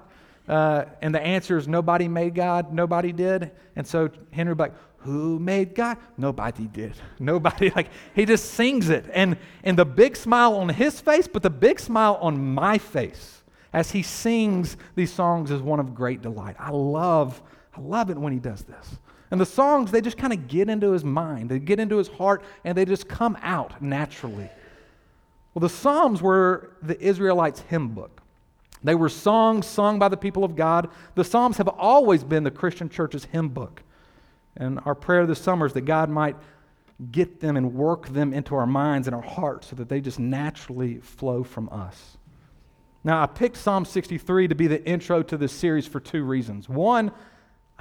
Uh, 0.47 0.85
and 1.01 1.15
the 1.15 1.21
answer 1.21 1.57
is 1.57 1.67
Nobody 1.67 2.07
made 2.07 2.35
God, 2.35 2.73
nobody 2.73 3.11
did. 3.11 3.51
And 3.75 3.87
so 3.87 4.09
Henry 4.31 4.55
like, 4.55 4.73
Who 4.99 5.39
made 5.39 5.75
God? 5.75 5.97
Nobody 6.17 6.67
did. 6.67 6.93
Nobody. 7.19 7.71
Like, 7.75 7.89
he 8.13 8.25
just 8.25 8.51
sings 8.51 8.89
it. 8.89 9.05
And, 9.13 9.37
and 9.63 9.77
the 9.77 9.85
big 9.85 10.15
smile 10.15 10.55
on 10.55 10.69
his 10.69 10.99
face, 10.99 11.27
but 11.27 11.43
the 11.43 11.49
big 11.49 11.79
smile 11.79 12.17
on 12.21 12.53
my 12.53 12.77
face 12.77 13.43
as 13.71 13.91
he 13.91 14.03
sings 14.03 14.77
these 14.95 15.11
songs 15.11 15.49
is 15.49 15.61
one 15.61 15.79
of 15.79 15.95
great 15.95 16.21
delight. 16.21 16.55
I 16.59 16.69
love, 16.69 17.41
I 17.75 17.81
love 17.81 18.09
it 18.09 18.17
when 18.17 18.31
he 18.31 18.39
does 18.39 18.63
this. 18.63 18.97
And 19.33 19.41
the 19.41 19.47
songs, 19.47 19.89
they 19.89 19.99
just 19.99 20.15
kind 20.15 20.31
of 20.31 20.47
get 20.47 20.69
into 20.69 20.91
his 20.91 21.03
mind, 21.03 21.49
they 21.49 21.57
get 21.57 21.79
into 21.79 21.97
his 21.97 22.07
heart, 22.07 22.43
and 22.63 22.77
they 22.77 22.85
just 22.85 23.07
come 23.07 23.35
out 23.41 23.81
naturally. 23.81 24.47
Well, 25.53 25.61
the 25.61 25.69
Psalms 25.69 26.21
were 26.21 26.77
the 26.83 27.01
Israelites' 27.01 27.61
hymn 27.61 27.95
book. 27.95 28.21
They 28.83 28.93
were 28.93 29.09
songs 29.09 29.65
sung 29.65 29.97
by 29.97 30.09
the 30.09 30.17
people 30.17 30.43
of 30.43 30.55
God. 30.55 30.87
The 31.15 31.23
Psalms 31.23 31.57
have 31.57 31.67
always 31.67 32.23
been 32.23 32.43
the 32.43 32.51
Christian 32.51 32.89
church's 32.89 33.25
hymn 33.25 33.49
book. 33.49 33.81
And 34.55 34.79
our 34.85 34.93
prayer 34.93 35.25
this 35.25 35.41
summer 35.41 35.65
is 35.65 35.73
that 35.73 35.81
God 35.81 36.11
might 36.11 36.35
get 37.11 37.39
them 37.39 37.57
and 37.57 37.73
work 37.73 38.09
them 38.09 38.35
into 38.35 38.53
our 38.53 38.67
minds 38.67 39.07
and 39.07 39.15
our 39.15 39.23
hearts 39.23 39.65
so 39.65 39.75
that 39.77 39.89
they 39.89 39.99
just 39.99 40.19
naturally 40.19 40.99
flow 40.99 41.43
from 41.43 41.69
us. 41.69 42.17
Now, 43.03 43.23
I 43.23 43.25
picked 43.25 43.57
Psalm 43.57 43.83
63 43.83 44.49
to 44.49 44.53
be 44.53 44.67
the 44.67 44.85
intro 44.87 45.23
to 45.23 45.37
this 45.37 45.53
series 45.53 45.87
for 45.87 45.99
two 45.99 46.23
reasons. 46.23 46.69
One, 46.69 47.11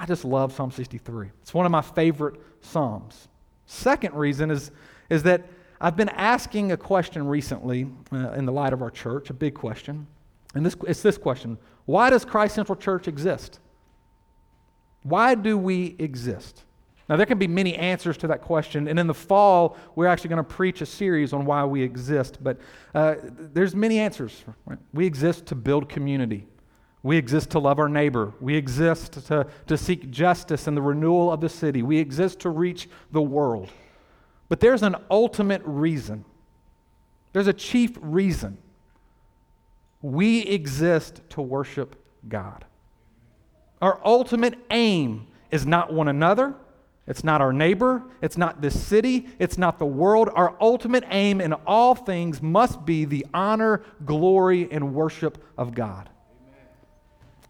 I 0.03 0.05
just 0.05 0.25
love 0.25 0.53
Psalm 0.53 0.73
63. 0.73 1.29
It's 1.43 1.55
one 1.55 1.65
of 1.65 1.71
my 1.71 1.81
favorite 1.81 2.35
Psalms. 2.61 3.29
Second 3.67 4.17
reason 4.17 4.51
is, 4.51 4.73
is 5.09 5.23
that 5.23 5.47
I've 5.81 5.97
been 5.97 6.09
asking 6.09 6.73
a 6.73 6.77
question 6.77 7.25
recently 7.25 7.87
uh, 8.13 8.33
in 8.33 8.45
the 8.45 8.51
light 8.51 8.73
of 8.73 8.83
our 8.83 8.91
church, 8.91 9.31
a 9.31 9.33
big 9.33 9.55
question. 9.55 10.09
And 10.57 10.67
this, 10.67 10.75
it's 10.89 11.03
this 11.03 11.17
question 11.17 11.57
Why 11.85 12.11
does 12.11 12.25
Christ 12.25 12.57
Central 12.57 12.75
Church 12.75 13.07
exist? 13.07 13.61
Why 15.05 15.37
do 15.37 15.57
we 15.57 15.95
exist? 16.01 16.65
Now, 17.09 17.15
there 17.15 17.27
can 17.27 17.39
be 17.39 17.47
many 17.47 17.77
answers 17.77 18.17
to 18.19 18.27
that 18.27 18.43
question, 18.43 18.89
and 18.89 18.99
in 18.99 19.07
the 19.07 19.15
fall, 19.15 19.77
we're 19.95 20.09
actually 20.09 20.31
going 20.31 20.45
to 20.45 20.51
preach 20.51 20.81
a 20.81 20.87
series 20.87 21.33
on 21.33 21.45
why 21.45 21.65
we 21.65 21.81
exist. 21.81 22.39
But 22.43 22.59
uh, 22.93 23.17
there's 23.23 23.77
many 23.77 24.01
answers. 24.01 24.43
Right? 24.67 24.79
We 24.93 25.07
exist 25.07 25.47
to 25.47 25.55
build 25.55 25.89
community. 25.89 26.49
We 27.03 27.17
exist 27.17 27.51
to 27.51 27.59
love 27.59 27.79
our 27.79 27.89
neighbor. 27.89 28.33
We 28.41 28.55
exist 28.55 29.27
to, 29.27 29.47
to 29.67 29.77
seek 29.77 30.11
justice 30.11 30.67
and 30.67 30.77
the 30.77 30.83
renewal 30.83 31.33
of 31.33 31.41
the 31.41 31.49
city. 31.49 31.83
We 31.83 31.99
exist 31.99 32.41
to 32.41 32.51
reach 32.51 32.89
the 33.11 33.23
world. 33.23 33.71
But 34.49 34.61
there's 34.61 34.83
an 34.83 34.97
ultimate 35.11 35.63
reason. 35.65 36.25
There's 37.33 37.49
a 37.49 37.53
chief 37.53 37.99
reason. 38.01 38.59
We 40.01 40.43
exist 40.43 41.23
to 41.31 41.43
worship 41.43 41.97
God. 42.29 42.65
Our 43.81 44.01
ultimate 44.05 44.59
aim 44.71 45.27
is 45.51 45.67
not 45.67 45.93
one 45.93 46.07
another. 46.07 46.55
It's 47.09 47.25
not 47.25 47.41
our 47.41 47.53
neighbor. 47.53 48.05
It's 48.21 48.37
not 48.37 48.61
this 48.61 48.81
city. 48.81 49.27
It's 49.41 49.59
not 49.59 49.81
the 49.81 49.87
world. 49.87 50.31
Our 50.35 50.57
ultimate 50.61 51.05
aim 51.11 51.41
in 51.41 51.53
all 51.53 51.97
things 51.97 52.41
must 52.41 52.85
be 52.87 53.05
the 53.05 53.27
honor, 53.35 53.83
glory, 54.05 54.69
and 54.71 54.95
worship 54.95 55.43
of 55.59 55.75
God. 55.75 56.09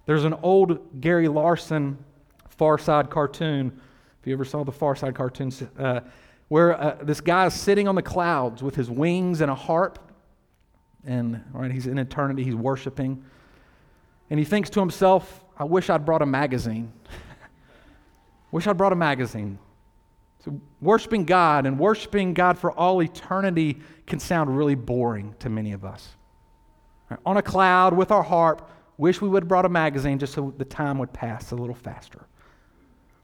There's 0.04 0.25
an 0.25 0.35
old 0.42 1.00
Gary 1.00 1.28
Larson 1.28 1.97
Far 2.49 2.78
Side 2.78 3.11
cartoon. 3.11 3.80
If 4.21 4.26
you 4.26 4.32
ever 4.32 4.44
saw 4.44 4.64
the 4.64 4.73
Far 4.73 4.97
Side 4.97 5.14
cartoons, 5.14 5.62
uh, 5.78 6.00
where 6.49 6.80
uh, 6.80 6.99
this 7.02 7.21
guy 7.21 7.47
is 7.47 7.54
sitting 7.54 7.88
on 7.88 7.94
the 7.94 8.02
clouds 8.02 8.62
with 8.62 8.75
his 8.75 8.90
wings 8.90 9.40
and 9.40 9.50
a 9.50 9.54
harp, 9.54 9.99
and 11.04 11.42
right, 11.52 11.71
he's 11.71 11.87
in 11.87 11.99
eternity, 11.99 12.44
he's 12.44 12.54
worshiping, 12.54 13.25
and 14.30 14.38
he 14.38 14.44
thinks 14.44 14.71
to 14.71 14.80
himself, 14.80 15.44
"I 15.56 15.64
wish 15.64 15.88
I'd 15.88 16.04
brought 16.04 16.23
a 16.23 16.26
magazine. 16.26 16.92
wish 18.50 18.66
I'd 18.66 18.76
brought 18.76 18.92
a 18.92 18.97
magazine." 18.97 19.59
So 20.44 20.61
worshiping 20.80 21.25
God 21.25 21.66
and 21.66 21.78
worshiping 21.78 22.35
God 22.35 22.59
for 22.59 22.73
all 22.73 23.00
eternity 23.00 23.80
can 24.06 24.18
sound 24.18 24.56
really 24.56 24.75
boring 24.75 25.37
to 25.38 25.49
many 25.49 25.73
of 25.73 25.85
us. 25.85 26.16
Right, 27.09 27.21
on 27.25 27.37
a 27.37 27.42
cloud 27.42 27.97
with 27.97 28.11
our 28.11 28.25
harp 28.25 28.68
Wish 29.02 29.21
we 29.21 29.28
would 29.28 29.42
have 29.42 29.49
brought 29.49 29.64
a 29.64 29.68
magazine 29.68 30.21
just 30.21 30.32
so 30.32 30.54
the 30.59 30.64
time 30.64 30.97
would 30.99 31.12
pass 31.12 31.50
a 31.50 31.56
little 31.56 31.75
faster. 31.75 32.25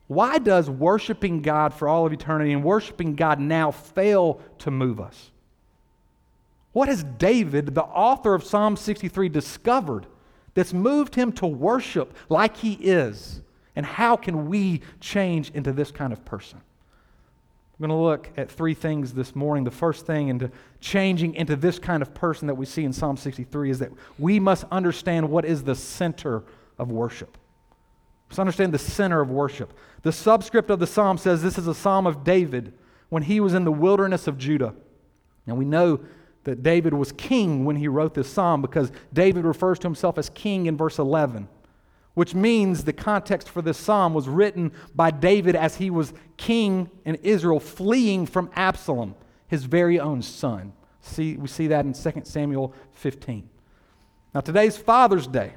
Why 0.08 0.38
does 0.38 0.68
worshiping 0.68 1.40
God 1.40 1.72
for 1.72 1.86
all 1.86 2.04
of 2.04 2.12
eternity 2.12 2.52
and 2.52 2.64
worshiping 2.64 3.14
God 3.14 3.38
now 3.38 3.70
fail 3.70 4.40
to 4.58 4.72
move 4.72 4.98
us? 4.98 5.30
What 6.72 6.88
has 6.88 7.04
David, 7.04 7.76
the 7.76 7.84
author 7.84 8.34
of 8.34 8.42
Psalm 8.42 8.76
63, 8.76 9.28
discovered 9.28 10.08
that's 10.54 10.72
moved 10.72 11.14
him 11.14 11.30
to 11.34 11.46
worship 11.46 12.12
like 12.28 12.56
he 12.56 12.72
is? 12.72 13.40
And 13.76 13.86
how 13.86 14.16
can 14.16 14.48
we 14.48 14.80
change 14.98 15.52
into 15.52 15.70
this 15.70 15.92
kind 15.92 16.12
of 16.12 16.24
person? 16.24 16.60
We're 17.78 17.86
going 17.86 17.98
to 17.98 18.04
look 18.04 18.30
at 18.36 18.50
three 18.50 18.74
things 18.74 19.14
this 19.14 19.36
morning. 19.36 19.62
The 19.62 19.70
first 19.70 20.04
thing 20.04 20.28
into 20.28 20.50
changing 20.80 21.34
into 21.34 21.54
this 21.54 21.78
kind 21.78 22.02
of 22.02 22.12
person 22.12 22.48
that 22.48 22.56
we 22.56 22.66
see 22.66 22.84
in 22.84 22.92
Psalm 22.92 23.16
63 23.16 23.70
is 23.70 23.78
that 23.78 23.92
we 24.18 24.40
must 24.40 24.64
understand 24.72 25.30
what 25.30 25.44
is 25.44 25.62
the 25.62 25.76
center 25.76 26.42
of 26.76 26.90
worship. 26.90 27.38
Let's 28.28 28.40
understand 28.40 28.74
the 28.74 28.78
center 28.78 29.20
of 29.20 29.30
worship. 29.30 29.72
The 30.02 30.10
subscript 30.10 30.70
of 30.70 30.80
the 30.80 30.88
psalm 30.88 31.18
says 31.18 31.40
this 31.40 31.56
is 31.56 31.68
a 31.68 31.74
psalm 31.74 32.06
of 32.06 32.24
David 32.24 32.72
when 33.10 33.22
he 33.22 33.38
was 33.38 33.54
in 33.54 33.64
the 33.64 33.72
wilderness 33.72 34.26
of 34.26 34.38
Judah. 34.38 34.74
And 35.46 35.56
we 35.56 35.64
know 35.64 36.00
that 36.44 36.64
David 36.64 36.94
was 36.94 37.12
king 37.12 37.64
when 37.64 37.76
he 37.76 37.86
wrote 37.86 38.14
this 38.14 38.28
psalm 38.28 38.60
because 38.60 38.90
David 39.12 39.44
refers 39.44 39.78
to 39.78 39.86
himself 39.86 40.18
as 40.18 40.30
king 40.30 40.66
in 40.66 40.76
verse 40.76 40.98
11 40.98 41.48
which 42.14 42.34
means 42.34 42.84
the 42.84 42.92
context 42.92 43.48
for 43.48 43.62
this 43.62 43.78
psalm 43.78 44.14
was 44.14 44.28
written 44.28 44.72
by 44.94 45.10
David 45.10 45.54
as 45.54 45.76
he 45.76 45.90
was 45.90 46.12
king 46.36 46.90
in 47.04 47.14
Israel, 47.16 47.60
fleeing 47.60 48.26
from 48.26 48.50
Absalom, 48.56 49.14
his 49.46 49.64
very 49.64 50.00
own 50.00 50.22
son. 50.22 50.72
See, 51.00 51.36
we 51.36 51.48
see 51.48 51.68
that 51.68 51.84
in 51.84 51.92
2 51.92 52.22
Samuel 52.24 52.74
15. 52.92 53.48
Now, 54.34 54.40
today's 54.40 54.76
Father's 54.76 55.26
Day, 55.26 55.52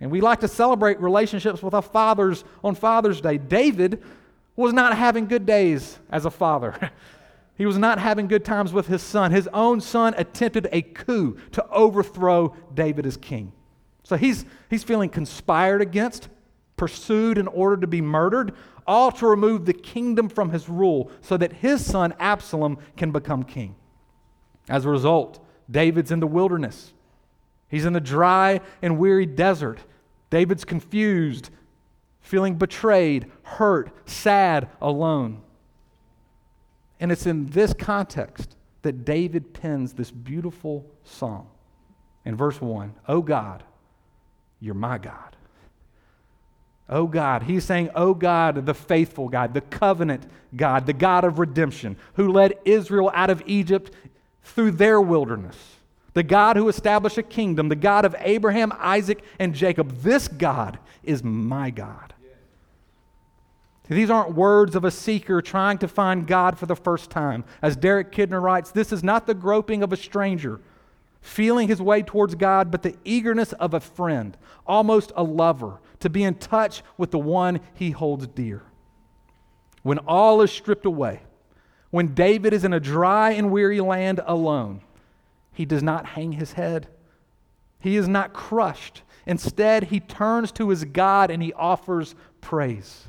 and 0.00 0.10
we 0.10 0.20
like 0.20 0.40
to 0.40 0.48
celebrate 0.48 1.00
relationships 1.00 1.62
with 1.62 1.74
our 1.74 1.82
fathers 1.82 2.44
on 2.62 2.74
Father's 2.74 3.20
Day. 3.20 3.38
David 3.38 4.02
was 4.56 4.72
not 4.72 4.96
having 4.96 5.26
good 5.26 5.46
days 5.46 5.98
as 6.10 6.24
a 6.24 6.30
father. 6.30 6.92
he 7.56 7.66
was 7.66 7.78
not 7.78 7.98
having 7.98 8.26
good 8.26 8.44
times 8.44 8.72
with 8.72 8.86
his 8.86 9.02
son. 9.02 9.30
His 9.30 9.48
own 9.52 9.80
son 9.80 10.14
attempted 10.16 10.68
a 10.72 10.82
coup 10.82 11.38
to 11.52 11.66
overthrow 11.68 12.54
David 12.74 13.06
as 13.06 13.16
king. 13.16 13.52
So 14.04 14.16
he's, 14.16 14.44
he's 14.68 14.82
feeling 14.84 15.08
conspired 15.08 15.80
against, 15.80 16.28
pursued 16.76 17.38
in 17.38 17.46
order 17.46 17.76
to 17.76 17.86
be 17.86 18.00
murdered, 18.00 18.54
all 18.86 19.12
to 19.12 19.26
remove 19.26 19.64
the 19.64 19.72
kingdom 19.72 20.28
from 20.28 20.50
his 20.50 20.68
rule 20.68 21.10
so 21.20 21.36
that 21.36 21.52
his 21.52 21.84
son 21.84 22.14
Absalom 22.18 22.78
can 22.96 23.12
become 23.12 23.44
king. 23.44 23.76
As 24.68 24.84
a 24.84 24.90
result, 24.90 25.44
David's 25.70 26.10
in 26.10 26.20
the 26.20 26.26
wilderness. 26.26 26.92
He's 27.68 27.84
in 27.84 27.92
the 27.92 28.00
dry 28.00 28.60
and 28.82 28.98
weary 28.98 29.26
desert. 29.26 29.78
David's 30.30 30.64
confused, 30.64 31.50
feeling 32.20 32.56
betrayed, 32.56 33.30
hurt, 33.42 33.90
sad, 34.08 34.68
alone. 34.80 35.42
And 37.00 37.10
it's 37.10 37.26
in 37.26 37.46
this 37.46 37.74
context 37.74 38.56
that 38.82 39.04
David 39.04 39.54
pens 39.54 39.92
this 39.92 40.10
beautiful 40.10 40.86
song. 41.04 41.48
In 42.24 42.36
verse 42.36 42.60
1, 42.60 42.94
Oh 43.08 43.22
God, 43.22 43.64
you're 44.62 44.74
my 44.74 44.96
God. 44.96 45.36
Oh 46.88 47.06
God, 47.08 47.42
he's 47.42 47.64
saying, 47.64 47.90
Oh 47.96 48.14
God, 48.14 48.64
the 48.64 48.74
faithful 48.74 49.28
God, 49.28 49.54
the 49.54 49.60
covenant 49.60 50.24
God, 50.54 50.86
the 50.86 50.92
God 50.92 51.24
of 51.24 51.40
redemption, 51.40 51.96
who 52.14 52.30
led 52.30 52.54
Israel 52.64 53.10
out 53.12 53.28
of 53.28 53.42
Egypt 53.46 53.92
through 54.44 54.70
their 54.72 55.00
wilderness, 55.00 55.56
the 56.14 56.22
God 56.22 56.56
who 56.56 56.68
established 56.68 57.18
a 57.18 57.24
kingdom, 57.24 57.68
the 57.68 57.74
God 57.74 58.04
of 58.04 58.14
Abraham, 58.20 58.72
Isaac, 58.78 59.24
and 59.40 59.52
Jacob. 59.52 59.96
This 60.02 60.28
God 60.28 60.78
is 61.02 61.24
my 61.24 61.70
God. 61.70 62.14
These 63.88 64.10
aren't 64.10 64.34
words 64.34 64.76
of 64.76 64.84
a 64.84 64.92
seeker 64.92 65.42
trying 65.42 65.78
to 65.78 65.88
find 65.88 66.26
God 66.26 66.56
for 66.56 66.66
the 66.66 66.76
first 66.76 67.10
time. 67.10 67.44
As 67.60 67.76
Derek 67.76 68.12
Kidner 68.12 68.40
writes, 68.40 68.70
this 68.70 68.92
is 68.92 69.02
not 69.02 69.26
the 69.26 69.34
groping 69.34 69.82
of 69.82 69.92
a 69.92 69.96
stranger 69.96 70.60
feeling 71.22 71.68
his 71.68 71.80
way 71.80 72.02
towards 72.02 72.34
God, 72.34 72.70
but 72.70 72.82
the 72.82 72.96
eagerness 73.04 73.52
of 73.54 73.72
a 73.72 73.80
friend, 73.80 74.36
almost 74.66 75.12
a 75.16 75.22
lover, 75.22 75.80
to 76.00 76.10
be 76.10 76.24
in 76.24 76.34
touch 76.34 76.82
with 76.98 77.12
the 77.12 77.18
one 77.18 77.60
he 77.74 77.92
holds 77.92 78.26
dear. 78.26 78.62
When 79.82 79.98
all 79.98 80.42
is 80.42 80.50
stripped 80.50 80.84
away, 80.84 81.22
when 81.90 82.14
David 82.14 82.52
is 82.52 82.64
in 82.64 82.72
a 82.72 82.80
dry 82.80 83.30
and 83.30 83.50
weary 83.50 83.80
land 83.80 84.20
alone, 84.26 84.82
he 85.52 85.64
does 85.64 85.82
not 85.82 86.06
hang 86.06 86.32
his 86.32 86.54
head. 86.54 86.88
He 87.78 87.96
is 87.96 88.08
not 88.08 88.32
crushed. 88.32 89.02
Instead, 89.26 89.84
he 89.84 90.00
turns 90.00 90.50
to 90.52 90.70
his 90.70 90.84
God 90.84 91.30
and 91.30 91.42
he 91.42 91.52
offers 91.52 92.14
praise. 92.40 93.04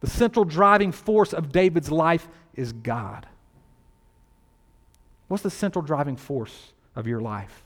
The 0.00 0.06
central 0.06 0.44
driving 0.44 0.92
force 0.92 1.32
of 1.32 1.52
David's 1.52 1.90
life 1.90 2.28
is 2.54 2.72
God. 2.72 3.26
What's 5.28 5.42
the 5.42 5.50
central 5.50 5.82
driving 5.82 6.16
force 6.16 6.72
of 6.96 7.06
your 7.06 7.20
life? 7.20 7.62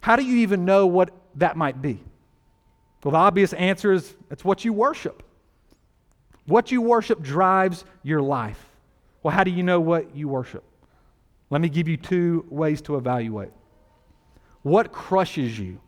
How 0.00 0.16
do 0.16 0.24
you 0.24 0.36
even 0.38 0.64
know 0.64 0.86
what 0.86 1.10
that 1.36 1.56
might 1.56 1.80
be? 1.82 1.98
Well, 3.02 3.12
the 3.12 3.18
obvious 3.18 3.52
answer 3.52 3.92
is 3.92 4.14
it's 4.30 4.44
what 4.44 4.64
you 4.64 4.72
worship. 4.72 5.22
What 6.46 6.70
you 6.70 6.80
worship 6.80 7.22
drives 7.22 7.84
your 8.02 8.20
life. 8.22 8.62
Well, 9.22 9.34
how 9.34 9.44
do 9.44 9.50
you 9.50 9.62
know 9.62 9.80
what 9.80 10.14
you 10.14 10.28
worship? 10.28 10.62
Let 11.50 11.60
me 11.60 11.68
give 11.68 11.88
you 11.88 11.96
two 11.96 12.46
ways 12.48 12.82
to 12.82 12.96
evaluate. 12.96 13.52
What 14.62 14.92
crushes 14.92 15.58
you 15.58 15.80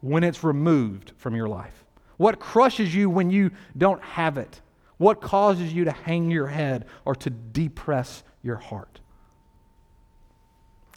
when 0.00 0.24
it's 0.24 0.42
removed 0.42 1.12
from 1.16 1.34
your 1.34 1.48
life? 1.48 1.84
What 2.16 2.38
crushes 2.38 2.94
you 2.94 3.08
when 3.10 3.30
you 3.30 3.50
don't 3.76 4.02
have 4.02 4.38
it? 4.38 4.60
What 4.98 5.20
causes 5.20 5.72
you 5.72 5.84
to 5.84 5.92
hang 5.92 6.30
your 6.30 6.46
head 6.46 6.86
or 7.04 7.14
to 7.16 7.30
depress 7.30 8.22
your 8.42 8.56
heart? 8.56 9.00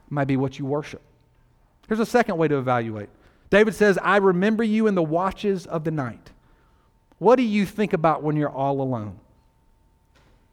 Might 0.09 0.25
be 0.25 0.37
what 0.37 0.59
you 0.59 0.65
worship. 0.65 1.01
Here's 1.87 1.99
a 1.99 2.05
second 2.05 2.37
way 2.37 2.47
to 2.47 2.57
evaluate. 2.57 3.09
David 3.49 3.75
says, 3.75 3.97
I 4.01 4.17
remember 4.17 4.63
you 4.63 4.87
in 4.87 4.95
the 4.95 5.03
watches 5.03 5.65
of 5.65 5.83
the 5.83 5.91
night. 5.91 6.31
What 7.19 7.37
do 7.37 7.43
you 7.43 7.65
think 7.65 7.93
about 7.93 8.23
when 8.23 8.35
you're 8.35 8.49
all 8.49 8.81
alone? 8.81 9.19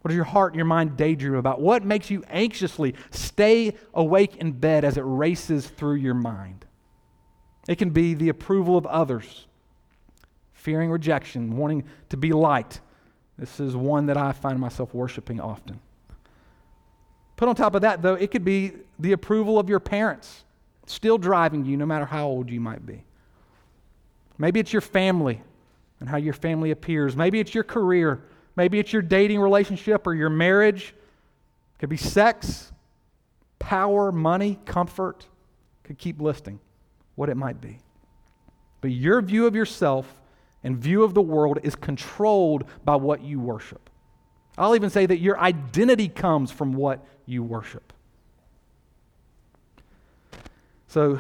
What 0.01 0.09
does 0.09 0.17
your 0.17 0.25
heart 0.25 0.53
and 0.53 0.59
your 0.59 0.67
mind 0.67 0.97
daydream 0.97 1.35
about? 1.35 1.61
What 1.61 1.85
makes 1.85 2.11
you 2.11 2.25
anxiously 2.29 2.95
stay 3.11 3.75
awake 3.95 4.37
in 4.37 4.53
bed 4.53 4.85
as 4.85 4.97
it 4.97 5.05
races 5.05 5.69
through 5.69 5.95
your 5.95 6.15
mind? 6.15 6.65
It 7.69 7.77
can 7.77 7.91
be 7.91 8.15
the 8.15 8.29
approval 8.29 8.77
of 8.77 8.85
others, 8.87 9.47
fearing 10.55 10.91
rejection, 10.91 11.57
wanting 11.57 11.85
to 12.09 12.17
be 12.17 12.33
liked. 12.33 12.81
This 13.39 13.61
is 13.61 13.77
one 13.77 14.07
that 14.07 14.17
I 14.17 14.33
find 14.33 14.59
myself 14.59 14.93
worshiping 14.93 15.41
often. 15.41 15.81
Put 17.43 17.49
on 17.49 17.57
top 17.57 17.75
of 17.75 17.83
that, 17.83 18.03
though, 18.03 18.15
it 18.15 18.31
could 18.31 18.45
be 18.45 18.71
the 19.01 19.11
approval 19.11 19.59
of 19.59 19.69
your 19.69 19.81
parents, 19.81 20.45
still 20.87 21.19
driving 21.19 21.65
you 21.65 21.77
no 21.77 21.85
matter 21.85 22.05
how 22.05 22.29
old 22.29 22.49
you 22.49 22.61
might 22.61 22.87
be. 22.87 23.03
Maybe 24.39 24.61
it's 24.61 24.73
your 24.73 24.81
family 24.81 25.43
and 25.99 26.09
how 26.09 26.19
your 26.19 26.35
family 26.35 26.71
appears. 26.71 27.17
Maybe 27.17 27.41
it's 27.41 27.53
your 27.53 27.65
career 27.65 28.23
Maybe 28.57 28.79
it's 28.79 28.93
your 28.93 29.03
dating 29.03 29.41
relationship 29.41 30.07
or 30.07 30.15
your 30.15 30.31
marriage. 30.31 30.95
It 31.75 31.79
could 31.79 31.89
be 31.89 31.97
sex, 31.97 32.73
power, 33.59 34.13
money, 34.13 34.59
comfort. 34.65 35.27
Could 35.85 35.99
keep 35.99 36.21
listing 36.21 36.61
what 37.15 37.29
it 37.29 37.37
might 37.37 37.61
be. 37.61 37.79
But 38.81 38.91
your 38.91 39.21
view 39.23 39.47
of 39.47 39.55
yourself 39.55 40.15
and 40.63 40.77
view 40.77 41.03
of 41.03 41.15
the 41.15 41.23
world 41.23 41.59
is 41.63 41.75
controlled 41.75 42.65
by 42.85 42.97
what 42.97 43.23
you 43.23 43.41
worship. 43.41 43.89
I'll 44.59 44.75
even 44.75 44.91
say 44.91 45.07
that 45.07 45.19
your 45.19 45.39
identity 45.39 46.09
comes 46.09 46.51
from 46.51 46.75
what 46.75 47.05
you 47.27 47.43
worship. 47.43 47.93
So, 50.89 51.19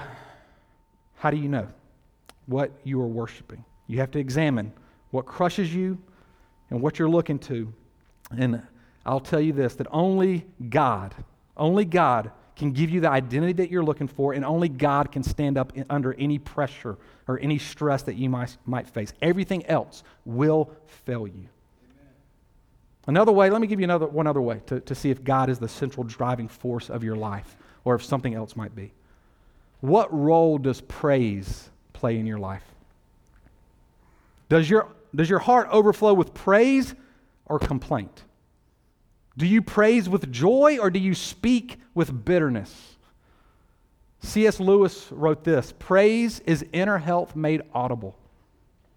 how 1.16 1.30
do 1.30 1.36
you 1.36 1.48
know 1.48 1.68
what 2.46 2.72
you 2.84 3.00
are 3.00 3.06
worshiping? 3.06 3.64
You 3.86 4.00
have 4.00 4.10
to 4.10 4.18
examine 4.18 4.72
what 5.10 5.24
crushes 5.24 5.74
you 5.74 5.98
and 6.68 6.82
what 6.82 6.98
you're 6.98 7.08
looking 7.08 7.38
to. 7.38 7.72
And 8.36 8.62
I'll 9.06 9.20
tell 9.20 9.40
you 9.40 9.52
this 9.52 9.76
that 9.76 9.86
only 9.90 10.46
God, 10.68 11.14
only 11.56 11.84
God 11.84 12.30
can 12.54 12.72
give 12.72 12.90
you 12.90 13.00
the 13.00 13.10
identity 13.10 13.54
that 13.54 13.70
you're 13.70 13.82
looking 13.82 14.08
for, 14.08 14.34
and 14.34 14.44
only 14.44 14.68
God 14.68 15.10
can 15.10 15.22
stand 15.22 15.56
up 15.56 15.72
in, 15.74 15.86
under 15.88 16.12
any 16.14 16.38
pressure 16.38 16.98
or 17.26 17.38
any 17.40 17.58
stress 17.58 18.02
that 18.02 18.16
you 18.16 18.28
might, 18.28 18.56
might 18.66 18.86
face. 18.88 19.12
Everything 19.22 19.64
else 19.66 20.02
will 20.26 20.70
fail 20.86 21.26
you. 21.26 21.48
Another 23.06 23.32
way, 23.32 23.50
let 23.50 23.60
me 23.60 23.66
give 23.66 23.80
you 23.80 23.84
another, 23.84 24.06
one 24.06 24.26
other 24.26 24.40
way 24.40 24.60
to, 24.66 24.80
to 24.80 24.94
see 24.94 25.10
if 25.10 25.24
God 25.24 25.50
is 25.50 25.58
the 25.58 25.68
central 25.68 26.04
driving 26.04 26.48
force 26.48 26.88
of 26.88 27.02
your 27.02 27.16
life 27.16 27.56
or 27.84 27.94
if 27.94 28.04
something 28.04 28.34
else 28.34 28.54
might 28.54 28.74
be. 28.76 28.92
What 29.80 30.12
role 30.16 30.58
does 30.58 30.80
praise 30.82 31.68
play 31.92 32.18
in 32.18 32.26
your 32.26 32.38
life? 32.38 32.64
Does 34.48 34.70
your 34.70 34.88
does 35.14 35.28
your 35.28 35.40
heart 35.40 35.68
overflow 35.70 36.14
with 36.14 36.32
praise 36.32 36.94
or 37.46 37.58
complaint? 37.58 38.24
Do 39.36 39.46
you 39.46 39.62
praise 39.62 40.08
with 40.08 40.30
joy 40.30 40.78
or 40.80 40.90
do 40.90 40.98
you 40.98 41.14
speak 41.14 41.78
with 41.94 42.24
bitterness? 42.24 42.96
C.S. 44.20 44.60
Lewis 44.60 45.10
wrote 45.10 45.44
this 45.44 45.72
Praise 45.78 46.40
is 46.40 46.64
inner 46.72 46.98
health 46.98 47.34
made 47.34 47.62
audible. 47.74 48.16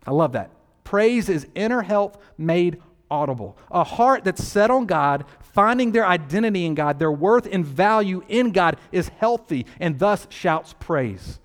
I 0.05 0.11
love 0.11 0.33
that. 0.33 0.51
Praise 0.83 1.29
is 1.29 1.47
inner 1.55 1.81
health 1.81 2.17
made 2.37 2.81
audible. 3.09 3.57
A 3.71 3.83
heart 3.83 4.23
that's 4.23 4.43
set 4.43 4.71
on 4.71 4.85
God, 4.85 5.25
finding 5.39 5.91
their 5.91 6.05
identity 6.05 6.65
in 6.65 6.75
God, 6.75 6.99
their 6.99 7.11
worth 7.11 7.47
and 7.51 7.65
value 7.65 8.23
in 8.27 8.51
God 8.51 8.77
is 8.91 9.09
healthy 9.09 9.65
and 9.79 9.99
thus 9.99 10.27
shouts 10.29 10.73
praise. 10.79 11.39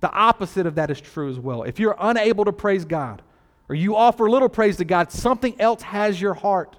The 0.00 0.12
opposite 0.12 0.66
of 0.66 0.74
that 0.74 0.90
is 0.90 1.00
true 1.00 1.30
as 1.30 1.38
well. 1.38 1.62
If 1.62 1.78
you're 1.78 1.96
unable 1.98 2.44
to 2.44 2.52
praise 2.52 2.84
God, 2.84 3.22
or 3.68 3.74
you 3.74 3.96
offer 3.96 4.30
little 4.30 4.48
praise 4.48 4.76
to 4.76 4.84
God, 4.84 5.10
something 5.10 5.60
else 5.60 5.82
has 5.82 6.20
your 6.20 6.34
heart. 6.34 6.76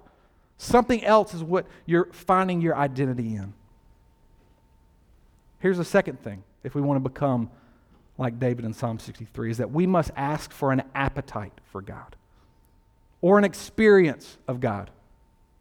Something 0.57 1.03
else 1.03 1.33
is 1.33 1.43
what 1.43 1.65
you're 1.85 2.07
finding 2.13 2.61
your 2.61 2.75
identity 2.75 3.35
in. 3.35 3.53
Here's 5.59 5.77
the 5.77 5.85
second 5.85 6.21
thing 6.21 6.43
if 6.63 6.75
we 6.75 6.81
want 6.81 7.03
to 7.03 7.09
become 7.09 7.49
like 8.17 8.39
David 8.39 8.65
in 8.65 8.73
Psalm 8.73 8.99
63 8.99 9.51
is 9.51 9.57
that 9.57 9.71
we 9.71 9.85
must 9.85 10.11
ask 10.15 10.51
for 10.51 10.71
an 10.71 10.83
appetite 10.95 11.53
for 11.71 11.81
God 11.81 12.16
or 13.21 13.37
an 13.37 13.43
experience 13.43 14.37
of 14.47 14.59
God. 14.59 14.91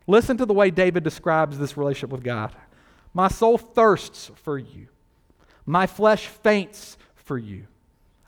Listen 0.06 0.36
to 0.36 0.46
the 0.46 0.54
way 0.54 0.70
David 0.70 1.02
describes 1.02 1.58
this 1.58 1.76
relationship 1.76 2.10
with 2.10 2.22
God. 2.22 2.54
My 3.12 3.28
soul 3.28 3.58
thirsts 3.58 4.30
for 4.42 4.58
you. 4.58 4.88
My 5.64 5.86
flesh 5.86 6.26
faints 6.26 6.96
for 7.14 7.38
you. 7.38 7.66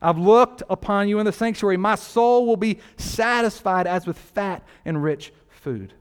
I've 0.00 0.18
looked 0.18 0.62
upon 0.70 1.08
you 1.08 1.18
in 1.18 1.26
the 1.26 1.32
sanctuary. 1.32 1.76
My 1.76 1.94
soul 1.94 2.46
will 2.46 2.56
be 2.56 2.78
satisfied 2.96 3.86
as 3.86 4.06
with 4.06 4.18
fat 4.18 4.66
and 4.84 5.02
rich 5.02 5.32
food. 5.48 5.92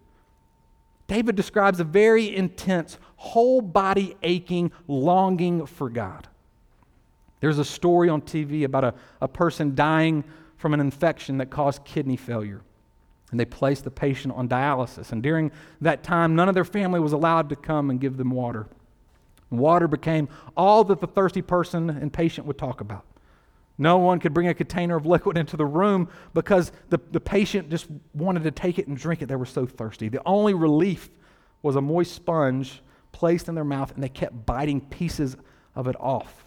David 1.08 1.36
describes 1.36 1.80
a 1.80 1.84
very 1.84 2.36
intense, 2.36 2.98
whole 3.16 3.62
body 3.62 4.16
aching 4.24 4.72
longing 4.88 5.66
for 5.66 5.90
God. 5.90 6.28
There's 7.40 7.60
a 7.60 7.66
story 7.66 8.10
on 8.10 8.22
TV 8.22 8.64
about 8.64 8.84
a, 8.84 8.94
a 9.22 9.28
person 9.28 9.74
dying 9.74 10.24
from 10.58 10.74
an 10.74 10.80
infection 10.80 11.38
that 11.38 11.50
caused 11.50 11.86
kidney 11.86 12.18
failure. 12.18 12.62
And 13.32 13.40
they 13.40 13.46
placed 13.46 13.84
the 13.84 13.92
patient 13.92 14.34
on 14.36 14.48
dialysis. 14.48 15.12
And 15.12 15.22
during 15.22 15.52
that 15.82 16.04
time, 16.04 16.36
none 16.36 16.48
of 16.48 16.56
their 16.56 16.66
family 16.66 17.00
was 17.00 17.14
allowed 17.14 17.50
to 17.50 17.56
come 17.56 17.90
and 17.90 18.00
give 18.00 18.18
them 18.18 18.32
water. 18.32 18.68
Water 19.50 19.88
became 19.88 20.30
all 20.56 20.84
that 20.86 21.00
the 21.00 21.08
thirsty 21.08 21.42
person 21.42 21.90
and 21.90 22.12
patient 22.12 22.48
would 22.48 22.58
talk 22.58 22.82
about. 22.82 23.06
No 23.78 23.98
one 23.98 24.20
could 24.20 24.34
bring 24.34 24.48
a 24.48 24.54
container 24.54 24.96
of 24.96 25.06
liquid 25.06 25.38
into 25.38 25.56
the 25.56 25.66
room 25.66 26.10
because 26.34 26.72
the, 26.90 27.00
the 27.12 27.20
patient 27.20 27.70
just 27.70 27.88
wanted 28.14 28.44
to 28.44 28.52
take 28.52 28.80
it 28.80 28.88
and 28.88 28.98
drink 28.98 29.22
it. 29.22 29.28
They 29.28 29.36
were 29.36 29.46
so 29.46 29.66
thirsty. 29.66 30.10
The 30.10 30.22
only 30.26 30.54
relief 30.54 31.10
was 31.62 31.76
a 31.76 31.82
moist 31.82 32.14
sponge 32.14 32.82
placed 33.12 33.50
in 33.50 33.56
their 33.56 33.64
mouth, 33.64 33.94
and 33.94 34.04
they 34.04 34.10
kept 34.10 34.46
biting 34.46 34.82
pieces 34.82 35.38
of 35.76 35.88
it 35.88 35.96
off 36.00 36.46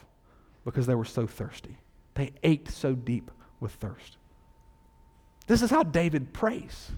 because 0.64 0.86
they 0.86 0.94
were 0.94 1.04
so 1.04 1.26
thirsty. 1.26 1.76
They 2.14 2.32
ached 2.42 2.70
so 2.70 2.94
deep 2.94 3.30
with 3.60 3.72
thirst. 3.72 4.16
This 5.50 5.62
is 5.62 5.70
how 5.70 5.82
David 5.82 6.32
prays. 6.32 6.92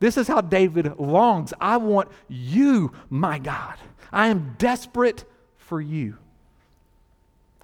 This 0.00 0.16
is 0.16 0.26
how 0.26 0.40
David 0.40 0.98
longs. 0.98 1.54
I 1.60 1.76
want 1.76 2.08
you, 2.26 2.90
my 3.08 3.38
God. 3.38 3.76
I 4.10 4.26
am 4.26 4.56
desperate 4.58 5.24
for 5.56 5.80
you. 5.80 6.18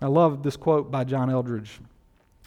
I 0.00 0.06
love 0.06 0.44
this 0.44 0.56
quote 0.56 0.92
by 0.92 1.02
John 1.02 1.28
Eldredge 1.28 1.80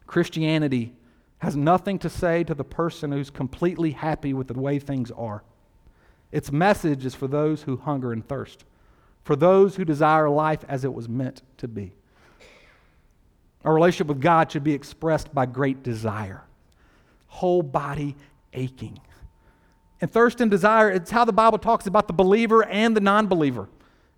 Christianity 0.07 0.93
has 1.39 1.57
nothing 1.57 1.99
to 1.99 2.09
say 2.09 2.45
to 2.45 2.55
the 2.55 2.63
person 2.63 3.11
who's 3.11 3.29
completely 3.29 3.91
happy 3.91 4.33
with 4.33 4.47
the 4.47 4.57
way 4.57 4.79
things 4.79 5.11
are. 5.11 5.43
Its 6.31 6.53
message 6.53 7.05
is 7.05 7.13
for 7.13 7.27
those 7.27 7.63
who 7.63 7.75
hunger 7.75 8.13
and 8.13 8.25
thirst, 8.25 8.63
for 9.25 9.35
those 9.35 9.75
who 9.75 9.83
desire 9.83 10.29
life 10.29 10.63
as 10.69 10.85
it 10.85 10.93
was 10.93 11.09
meant 11.09 11.41
to 11.57 11.67
be. 11.67 11.91
Our 13.65 13.73
relationship 13.73 14.07
with 14.07 14.21
God 14.21 14.49
should 14.49 14.63
be 14.63 14.73
expressed 14.73 15.35
by 15.35 15.45
great 15.45 15.83
desire, 15.83 16.45
whole 17.29 17.63
body 17.63 18.15
aching. 18.53 18.99
And 20.01 20.11
thirst 20.11 20.41
and 20.41 20.49
desire, 20.49 20.89
it's 20.89 21.11
how 21.11 21.25
the 21.25 21.33
Bible 21.33 21.57
talks 21.57 21.87
about 21.87 22.07
the 22.07 22.13
believer 22.13 22.65
and 22.65 22.95
the 22.95 23.01
non 23.01 23.27
believer. 23.27 23.69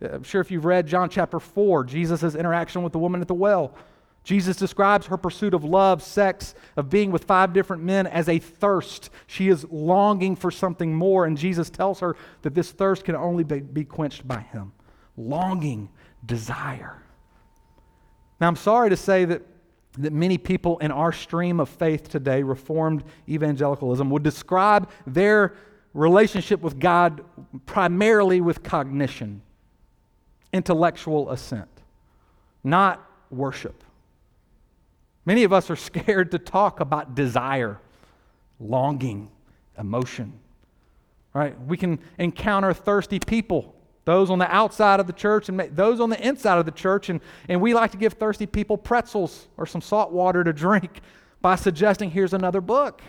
Uh, 0.02 0.10
I'm 0.13 0.24
sure 0.24 0.41
if 0.41 0.52
you've 0.52 0.65
read 0.65 0.88
John 0.88 1.10
chapter 1.10 1.39
4, 1.39 1.84
Jesus' 1.84 2.36
interaction 2.36 2.84
with 2.84 2.93
the 2.93 3.00
woman 3.00 3.21
at 3.21 3.28
the 3.28 3.34
well, 3.34 3.76
Jesus 4.24 4.56
describes 4.56 5.08
her 5.08 5.17
pursuit 5.17 5.54
of 5.54 5.63
love, 5.63 6.04
sex, 6.04 6.54
of 6.78 6.89
being 6.89 7.12
with 7.12 7.24
five 7.24 7.54
different 7.54 7.82
men 7.82 8.06
as 8.06 8.30
a 8.30 8.38
thirst. 8.38 9.10
She 9.26 9.50
is 9.50 9.65
longing 9.71 10.36
for 10.36 10.52
something 10.52 10.93
more, 10.93 11.26
and 11.26 11.36
Jesus 11.36 11.71
tells 11.71 12.02
her 12.02 12.15
that 12.43 12.54
this 12.54 12.71
thirst 12.71 13.04
can 13.04 13.15
only 13.15 13.43
be, 13.43 13.62
be 13.62 13.84
quenched 13.84 14.28
by 14.28 14.41
Him. 14.41 14.74
Longing, 15.17 15.89
desire. 16.24 17.02
Now, 18.39 18.47
I'm 18.47 18.56
sorry 18.56 18.91
to 18.91 18.97
say 18.97 19.26
that, 19.26 19.41
that 19.97 20.13
many 20.13 20.38
people 20.38 20.77
in 20.80 20.91
our 20.91 21.12
stream 21.12 21.60
of 21.60 21.69
faith 21.69 22.10
today, 22.10 22.43
Reformed 22.43 23.04
evangelicalism, 23.27 24.10
would 24.10 24.23
describe 24.23 24.89
their 25.06 25.54
relationship 25.93 26.62
with 26.62 26.80
God 26.80 27.23
primarily 27.65 28.41
with 28.41 28.63
cognition 28.63 29.41
intellectual 30.54 31.32
assent, 31.32 31.69
not 32.63 33.10
worship. 33.30 33.84
Many 35.25 35.43
of 35.43 35.54
us 35.54 35.69
are 35.69 35.75
scared 35.77 36.32
to 36.32 36.39
talk 36.39 36.80
about 36.80 37.15
desire, 37.15 37.80
longing, 38.60 39.32
emotion. 39.77 40.34
Right? 41.34 41.60
We 41.65 41.77
can 41.77 41.99
encounter 42.17 42.73
thirsty 42.73 43.19
people, 43.19 43.73
those 44.06 44.30
on 44.30 44.40
the 44.40 44.54
outside 44.54 45.00
of 45.00 45.08
the 45.08 45.14
church 45.14 45.50
and 45.50 45.60
those 45.60 46.00
on 46.00 46.10
the 46.10 46.28
inside 46.28 46.58
of 46.58 46.66
the 46.66 46.72
church, 46.72 47.10
and, 47.10 47.22
and 47.48 47.62
we 47.62 47.74
like 47.74 47.92
to 47.92 47.98
give 47.98 48.14
thirsty 48.14 48.46
people 48.46 48.78
pretzels 48.78 49.48
or 49.58 49.66
some 49.66 49.82
salt 49.82 50.12
water 50.12 50.44
to 50.44 50.54
drink. 50.68 51.02
by 51.42 51.56
suggesting 51.56 52.12
here's 52.12 52.34
another 52.34 52.62
book, 52.62 53.02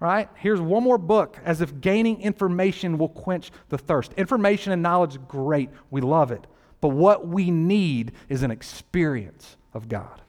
right? 0.00 0.28
Here's 0.36 0.60
one 0.60 0.82
more 0.82 0.98
book, 0.98 1.38
as 1.44 1.60
if 1.60 1.80
gaining 1.80 2.20
information 2.20 2.98
will 2.98 3.08
quench 3.08 3.50
the 3.68 3.78
thirst. 3.78 4.12
Information 4.14 4.72
and 4.72 4.82
knowledge, 4.82 5.18
great. 5.28 5.70
We 5.90 6.00
love 6.00 6.30
it. 6.32 6.46
But 6.80 6.88
what 6.88 7.28
we 7.28 7.50
need 7.50 8.12
is 8.28 8.42
an 8.42 8.50
experience 8.50 9.56
of 9.72 9.88
God. 9.88 10.20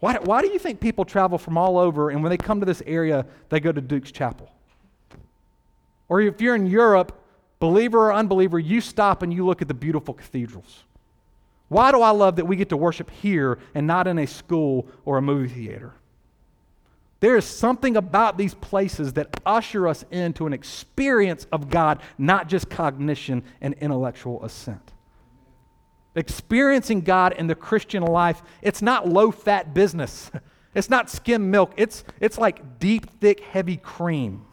Why, 0.00 0.18
why 0.18 0.42
do 0.42 0.48
you 0.48 0.58
think 0.58 0.80
people 0.80 1.04
travel 1.04 1.38
from 1.38 1.56
all 1.56 1.78
over 1.78 2.10
and 2.10 2.22
when 2.22 2.30
they 2.30 2.36
come 2.36 2.58
to 2.58 2.66
this 2.66 2.82
area, 2.86 3.24
they 3.50 3.60
go 3.60 3.70
to 3.70 3.80
Duke's 3.80 4.10
Chapel? 4.10 4.50
Or 6.08 6.20
if 6.20 6.40
you're 6.40 6.56
in 6.56 6.66
Europe, 6.66 7.21
believer 7.62 8.08
or 8.08 8.12
unbeliever, 8.12 8.58
you 8.58 8.80
stop 8.80 9.22
and 9.22 9.32
you 9.32 9.46
look 9.46 9.62
at 9.62 9.68
the 9.68 9.74
beautiful 9.74 10.14
cathedrals. 10.14 10.82
Why 11.68 11.92
do 11.92 12.02
I 12.02 12.10
love 12.10 12.34
that 12.34 12.44
we 12.44 12.56
get 12.56 12.70
to 12.70 12.76
worship 12.76 13.08
here 13.08 13.60
and 13.72 13.86
not 13.86 14.08
in 14.08 14.18
a 14.18 14.26
school 14.26 14.88
or 15.04 15.16
a 15.16 15.22
movie 15.22 15.46
theater? 15.46 15.94
There 17.20 17.36
is 17.36 17.44
something 17.44 17.96
about 17.96 18.36
these 18.36 18.52
places 18.52 19.12
that 19.12 19.40
usher 19.46 19.86
us 19.86 20.04
into 20.10 20.44
an 20.44 20.52
experience 20.52 21.46
of 21.52 21.70
God, 21.70 22.02
not 22.18 22.48
just 22.48 22.68
cognition 22.68 23.44
and 23.60 23.74
intellectual 23.74 24.44
assent. 24.44 24.90
Experiencing 26.16 27.02
God 27.02 27.32
in 27.34 27.46
the 27.46 27.54
Christian 27.54 28.02
life, 28.02 28.42
it's 28.60 28.82
not 28.82 29.08
low 29.08 29.30
fat 29.30 29.72
business. 29.72 30.32
It's 30.74 30.88
not 30.88 31.10
skim 31.10 31.50
milk. 31.50 31.74
It's, 31.76 32.02
it's 32.18 32.38
like 32.38 32.78
deep, 32.78 33.20
thick, 33.20 33.40
heavy 33.40 33.76
cream. 33.76 34.46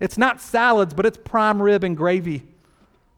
It's 0.00 0.18
not 0.18 0.40
salads, 0.40 0.94
but 0.94 1.06
it's 1.06 1.16
prime 1.16 1.62
rib 1.62 1.84
and 1.84 1.96
gravy. 1.96 2.49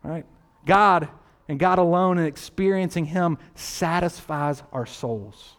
Right? 0.03 0.27
God 0.67 1.09
and 1.49 1.59
God 1.59 1.79
alone 1.79 2.19
and 2.19 2.27
experiencing 2.27 3.05
Him 3.05 3.39
satisfies 3.55 4.63
our 4.73 4.87
souls. 4.87 5.57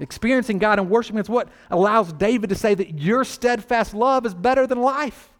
Experiencing 0.00 0.58
God 0.58 0.78
and 0.78 0.90
worshiping 0.90 1.20
is 1.20 1.28
what 1.28 1.48
allows 1.70 2.12
David 2.12 2.50
to 2.50 2.56
say 2.56 2.74
that 2.74 2.98
your 2.98 3.24
steadfast 3.24 3.94
love 3.94 4.26
is 4.26 4.34
better 4.34 4.66
than 4.66 4.80
life. 4.80 5.32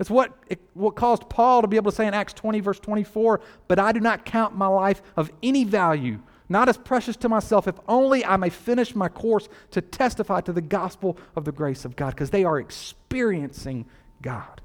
It's 0.00 0.10
what, 0.10 0.36
it, 0.48 0.60
what 0.74 0.96
caused 0.96 1.28
Paul 1.28 1.62
to 1.62 1.68
be 1.68 1.76
able 1.76 1.92
to 1.92 1.96
say 1.96 2.06
in 2.06 2.14
Acts 2.14 2.32
20, 2.32 2.60
verse 2.60 2.80
24, 2.80 3.40
But 3.68 3.78
I 3.78 3.92
do 3.92 4.00
not 4.00 4.24
count 4.24 4.56
my 4.56 4.66
life 4.66 5.00
of 5.16 5.30
any 5.42 5.62
value, 5.62 6.18
not 6.48 6.68
as 6.68 6.76
precious 6.76 7.16
to 7.18 7.28
myself, 7.28 7.68
if 7.68 7.76
only 7.86 8.24
I 8.24 8.36
may 8.36 8.50
finish 8.50 8.96
my 8.96 9.08
course 9.08 9.48
to 9.70 9.80
testify 9.80 10.40
to 10.42 10.52
the 10.52 10.60
gospel 10.60 11.16
of 11.36 11.44
the 11.44 11.52
grace 11.52 11.84
of 11.84 11.94
God, 11.94 12.10
because 12.10 12.30
they 12.30 12.42
are 12.42 12.58
experiencing 12.58 13.86
God. 14.20 14.60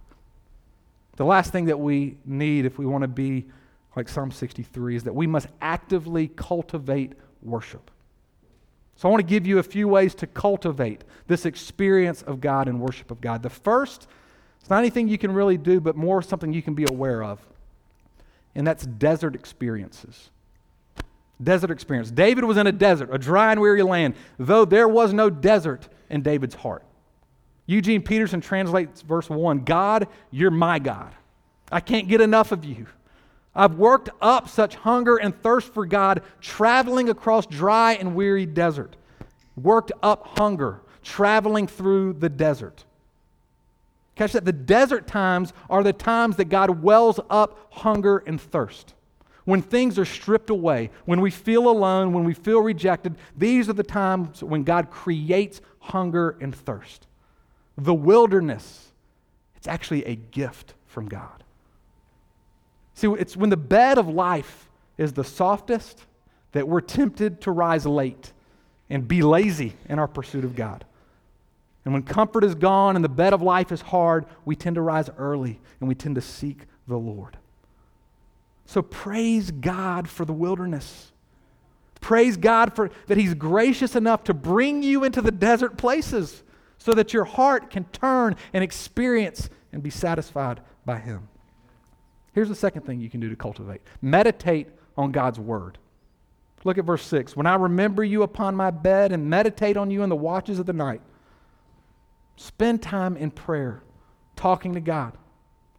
The 1.20 1.26
last 1.26 1.52
thing 1.52 1.66
that 1.66 1.78
we 1.78 2.16
need 2.24 2.64
if 2.64 2.78
we 2.78 2.86
want 2.86 3.02
to 3.02 3.10
be 3.10 3.46
like 3.94 4.08
Psalm 4.08 4.32
63 4.32 4.96
is 4.96 5.04
that 5.04 5.14
we 5.14 5.28
must 5.28 5.48
actively 5.62 6.30
cultivate 6.30 7.12
worship. 7.42 7.92
So 8.96 9.10
I 9.10 9.12
want 9.12 9.20
to 9.20 9.28
give 9.28 9.46
you 9.46 9.60
a 9.60 9.64
few 9.64 9.90
ways 9.90 10.16
to 10.16 10.28
cultivate 10.28 11.04
this 11.28 11.46
experience 11.46 12.22
of 12.22 12.40
God 12.40 12.70
and 12.70 12.80
worship 12.80 13.12
of 13.12 13.20
God. 13.20 13.44
The 13.44 13.50
first 13.50 14.08
it's 14.62 14.70
not 14.70 14.78
anything 14.78 15.10
you 15.10 15.18
can 15.18 15.34
really 15.34 15.58
do, 15.58 15.82
but 15.82 15.98
more 15.98 16.22
something 16.22 16.54
you 16.54 16.62
can 16.62 16.74
be 16.74 16.86
aware 16.90 17.22
of. 17.22 17.46
And 18.56 18.66
that's 18.66 18.86
desert 18.86 19.36
experiences. 19.36 20.30
Desert 21.44 21.70
experience. 21.70 22.12
David 22.12 22.46
was 22.46 22.56
in 22.56 22.66
a 22.66 22.72
desert, 22.72 23.10
a 23.12 23.18
dry 23.18 23.52
and 23.52 23.60
weary 23.60 23.84
land, 23.84 24.16
though 24.38 24.64
there 24.64 24.88
was 24.88 25.12
no 25.12 25.30
desert 25.30 25.90
in 26.10 26.22
David's 26.22 26.56
heart. 26.56 26.86
Eugene 27.70 28.02
Peterson 28.02 28.42
translates 28.42 29.04
verse 29.04 29.30
1 29.30 29.60
God, 29.60 30.08
you're 30.32 30.50
my 30.50 30.80
God. 30.80 31.14
I 31.72 31.80
can't 31.82 32.08
get 32.08 32.20
enough 32.20 32.52
of 32.52 32.66
you. 32.66 32.88
I've 33.54 33.76
worked 33.76 34.10
up 34.24 34.50
such 34.50 34.74
hunger 34.74 35.18
and 35.18 35.40
thirst 35.44 35.72
for 35.72 35.86
God, 35.86 36.24
traveling 36.42 37.10
across 37.10 37.46
dry 37.46 37.94
and 37.94 38.16
weary 38.16 38.48
desert. 38.48 38.96
Worked 39.56 39.92
up 40.02 40.40
hunger, 40.40 40.82
traveling 41.04 41.68
through 41.68 42.14
the 42.14 42.28
desert. 42.28 42.86
Catch 44.16 44.32
that 44.32 44.46
the 44.46 44.52
desert 44.52 45.06
times 45.06 45.54
are 45.70 45.84
the 45.84 45.94
times 45.94 46.38
that 46.38 46.46
God 46.46 46.82
wells 46.82 47.20
up 47.30 47.68
hunger 47.70 48.24
and 48.26 48.42
thirst. 48.42 48.96
When 49.46 49.62
things 49.62 50.00
are 50.00 50.06
stripped 50.06 50.50
away, 50.50 50.90
when 51.06 51.22
we 51.22 51.30
feel 51.30 51.70
alone, 51.70 52.14
when 52.14 52.24
we 52.24 52.34
feel 52.34 52.62
rejected, 52.62 53.16
these 53.38 53.70
are 53.70 53.74
the 53.74 53.84
times 53.84 54.44
when 54.44 54.64
God 54.64 54.90
creates 54.90 55.62
hunger 55.78 56.36
and 56.42 56.56
thirst. 56.56 57.06
The 57.80 57.94
wilderness, 57.94 58.92
it's 59.56 59.68
actually 59.68 60.06
a 60.06 60.16
gift 60.16 60.74
from 60.88 61.08
God. 61.08 61.44
See, 62.94 63.08
it's 63.08 63.38
when 63.38 63.50
the 63.50 63.58
bed 63.58 63.98
of 63.98 64.10
life 64.10 64.68
is 64.98 65.14
the 65.14 65.24
softest 65.24 66.04
that 66.52 66.68
we're 66.68 66.82
tempted 66.82 67.42
to 67.42 67.52
rise 67.52 67.86
late 67.86 68.34
and 68.90 69.08
be 69.08 69.22
lazy 69.22 69.76
in 69.88 70.00
our 70.00 70.08
pursuit 70.08 70.44
of 70.44 70.56
God. 70.56 70.84
And 71.86 71.94
when 71.94 72.04
comfort 72.04 72.44
is 72.44 72.56
gone 72.56 72.96
and 72.96 73.06
the 73.06 73.10
bed 73.10 73.34
of 73.34 73.42
life 73.42 73.72
is 73.72 73.82
hard, 73.82 74.26
we 74.44 74.56
tend 74.56 74.76
to 74.76 74.82
rise 74.82 75.10
early 75.18 75.60
and 75.80 75.88
we 75.88 75.96
tend 75.96 76.16
to 76.16 76.22
seek 76.22 76.66
the 76.88 76.98
Lord. 76.98 77.38
So 78.66 78.82
praise 78.82 79.52
God 79.52 80.10
for 80.10 80.26
the 80.26 80.34
wilderness. 80.34 81.12
Praise 82.02 82.38
God 82.38 82.76
for 82.76 82.90
that 83.08 83.18
He's 83.18 83.34
gracious 83.34 83.96
enough 83.96 84.26
to 84.26 84.34
bring 84.34 84.84
you 84.84 85.04
into 85.04 85.22
the 85.22 85.32
desert 85.32 85.78
places 85.78 86.44
so 86.80 86.94
that 86.94 87.14
your 87.14 87.26
heart 87.26 87.70
can 87.70 87.84
turn 87.86 88.36
and 88.54 88.64
experience 88.64 89.50
and 89.72 89.84
be 89.84 89.92
satisfied 89.92 90.62
by 90.86 90.98
Him. 90.98 91.28
Here's 92.34 92.50
the 92.50 92.56
second 92.56 92.82
thing 92.88 93.00
you 93.00 93.10
can 93.10 93.20
do 93.20 93.30
to 93.30 93.36
cultivate 93.36 93.82
meditate 94.02 94.68
on 94.98 95.12
God's 95.12 95.40
Word. 95.40 95.78
Look 96.64 96.78
at 96.78 96.86
verse 96.86 97.04
6. 97.04 97.38
When 97.38 97.46
I 97.46 97.56
remember 97.56 98.04
you 98.04 98.24
upon 98.24 98.56
my 98.56 98.72
bed 98.72 99.12
and 99.12 99.30
meditate 99.30 99.78
on 99.78 99.92
you 99.92 100.02
in 100.02 100.10
the 100.10 100.16
watches 100.16 100.60
of 100.60 100.66
the 100.66 100.74
night, 100.74 101.02
Spend 102.40 102.82
time 102.82 103.18
in 103.18 103.32
prayer, 103.32 103.84
talking 104.38 104.74
to 104.76 104.80
God, 104.80 105.12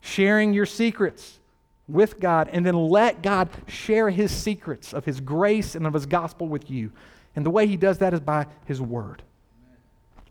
sharing 0.02 0.52
your 0.52 0.66
secrets 0.66 1.40
with 1.88 2.20
God, 2.20 2.50
and 2.52 2.66
then 2.66 2.74
let 2.74 3.22
God 3.22 3.48
share 3.66 4.10
his 4.10 4.30
secrets 4.30 4.92
of 4.92 5.06
his 5.06 5.22
grace 5.22 5.74
and 5.74 5.86
of 5.86 5.94
his 5.94 6.04
gospel 6.04 6.46
with 6.46 6.70
you. 6.70 6.92
And 7.34 7.46
the 7.46 7.50
way 7.50 7.66
he 7.66 7.78
does 7.78 7.96
that 7.98 8.12
is 8.12 8.20
by 8.20 8.46
his 8.66 8.78
word. 8.78 9.22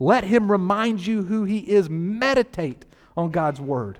Let 0.00 0.24
him 0.24 0.50
remind 0.50 1.06
you 1.06 1.24
who 1.24 1.44
he 1.44 1.58
is. 1.58 1.90
Meditate 1.90 2.86
on 3.16 3.30
God's 3.30 3.60
word. 3.60 3.98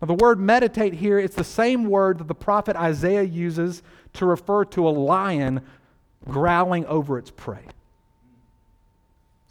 Now, 0.00 0.06
the 0.06 0.14
word 0.14 0.40
meditate 0.40 0.94
here, 0.94 1.18
it's 1.18 1.36
the 1.36 1.44
same 1.44 1.84
word 1.84 2.18
that 2.18 2.28
the 2.28 2.34
prophet 2.34 2.76
Isaiah 2.76 3.22
uses 3.22 3.82
to 4.14 4.26
refer 4.26 4.64
to 4.66 4.88
a 4.88 4.90
lion 4.90 5.60
growling 6.26 6.86
over 6.86 7.18
its 7.18 7.30
prey. 7.30 7.64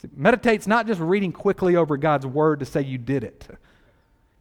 See, 0.01 0.09
meditate's 0.15 0.67
not 0.67 0.87
just 0.87 0.99
reading 0.99 1.31
quickly 1.31 1.75
over 1.75 1.95
God's 1.95 2.25
word 2.25 2.59
to 2.59 2.65
say 2.65 2.81
you 2.81 2.97
did 2.97 3.23
it. 3.23 3.47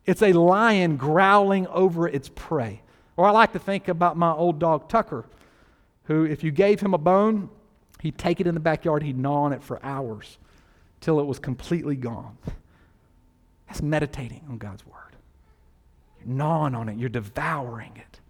It's 0.06 0.22
a 0.22 0.32
lion 0.32 0.96
growling 0.96 1.66
over 1.66 2.08
its 2.08 2.30
prey. 2.34 2.80
Or 3.16 3.26
I 3.26 3.30
like 3.30 3.52
to 3.52 3.58
think 3.58 3.88
about 3.88 4.16
my 4.16 4.32
old 4.32 4.58
dog 4.58 4.88
Tucker, 4.88 5.26
who, 6.04 6.24
if 6.24 6.44
you 6.44 6.50
gave 6.50 6.80
him 6.80 6.94
a 6.94 6.98
bone, 6.98 7.50
he'd 8.00 8.16
take 8.16 8.40
it 8.40 8.46
in 8.46 8.54
the 8.54 8.60
backyard, 8.60 9.02
he'd 9.02 9.18
gnaw 9.18 9.42
on 9.42 9.52
it 9.52 9.62
for 9.62 9.84
hours 9.84 10.38
till 11.06 11.20
it 11.20 11.24
was 11.24 11.38
completely 11.38 11.94
gone. 11.94 12.36
That's 13.68 13.80
meditating 13.80 14.44
on 14.50 14.58
God's 14.58 14.84
word. 14.84 15.14
You're 16.18 16.34
gnawing 16.34 16.74
on 16.74 16.88
it, 16.88 16.98
you're 16.98 17.08
devouring 17.08 17.92
it. 17.94 18.20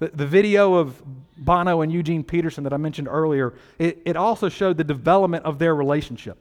The, 0.00 0.08
the 0.08 0.26
video 0.26 0.74
of 0.74 1.00
Bono 1.36 1.80
and 1.80 1.92
Eugene 1.92 2.24
Peterson 2.24 2.64
that 2.64 2.72
I 2.72 2.76
mentioned 2.76 3.06
earlier, 3.06 3.54
it, 3.78 4.02
it 4.04 4.16
also 4.16 4.48
showed 4.48 4.78
the 4.78 4.84
development 4.84 5.44
of 5.44 5.60
their 5.60 5.76
relationship. 5.76 6.38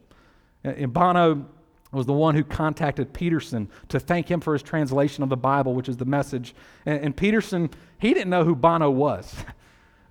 And 0.63 0.91
Bono 0.91 1.45
was 1.91 2.07
the 2.07 2.13
one 2.13 2.33
who 2.33 2.43
contacted 2.43 3.13
Peterson 3.13 3.69
to 3.89 3.99
thank 3.99 4.31
him 4.31 4.41
for 4.41 4.53
his 4.53 4.63
translation 4.63 5.21
of 5.21 5.29
the 5.29 5.37
Bible, 5.37 5.75
which 5.75 5.89
is 5.89 5.97
the 5.97 6.05
message. 6.05 6.55
And, 6.87 7.05
and 7.05 7.15
Peterson, 7.15 7.69
he 7.99 8.15
didn't 8.15 8.31
know 8.31 8.45
who 8.45 8.55
Bono 8.55 8.89
was. 8.89 9.35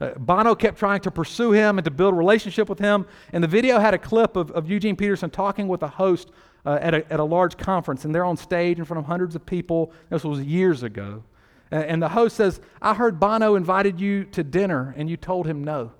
Uh, 0.01 0.11
Bono 0.19 0.55
kept 0.55 0.79
trying 0.79 1.01
to 1.01 1.11
pursue 1.11 1.53
him 1.53 1.79
and 1.79 1.85
to 1.85 1.91
build 1.91 2.15
a 2.15 2.17
relationship 2.17 2.69
with 2.69 2.79
him. 2.79 3.07
And 3.33 3.45
the 3.45 3.49
video 3.49 3.79
had 3.79 3.95
a 3.95 3.99
clip 3.99 4.37
of, 4.37 4.51
of 4.53 4.71
Eugene 4.71 4.97
Peterson 4.97 5.31
talking 5.31 5.69
with 5.69 5.83
a 5.83 5.89
host 5.89 6.31
uh, 6.65 6.79
at, 6.81 6.95
a, 6.95 7.13
at 7.13 7.21
a 7.21 7.25
large 7.25 7.57
conference. 7.57 8.05
And 8.05 8.15
they're 8.15 8.25
on 8.25 8.37
stage 8.37 8.79
in 8.79 8.85
front 8.85 8.99
of 8.99 9.05
hundreds 9.07 9.35
of 9.35 9.45
people. 9.45 9.93
This 10.09 10.25
was 10.25 10.41
years 10.41 10.83
ago. 10.83 11.23
And 11.71 12.03
the 12.03 12.09
host 12.09 12.37
says, 12.37 12.61
I 12.83 12.95
heard 12.95 13.21
Bono 13.21 13.55
invited 13.55 14.01
you 14.01 14.25
to 14.25 14.43
dinner 14.43 14.93
and 14.97 15.09
you 15.09 15.17
told 15.17 15.47
him 15.47 15.63
no. 15.63 15.93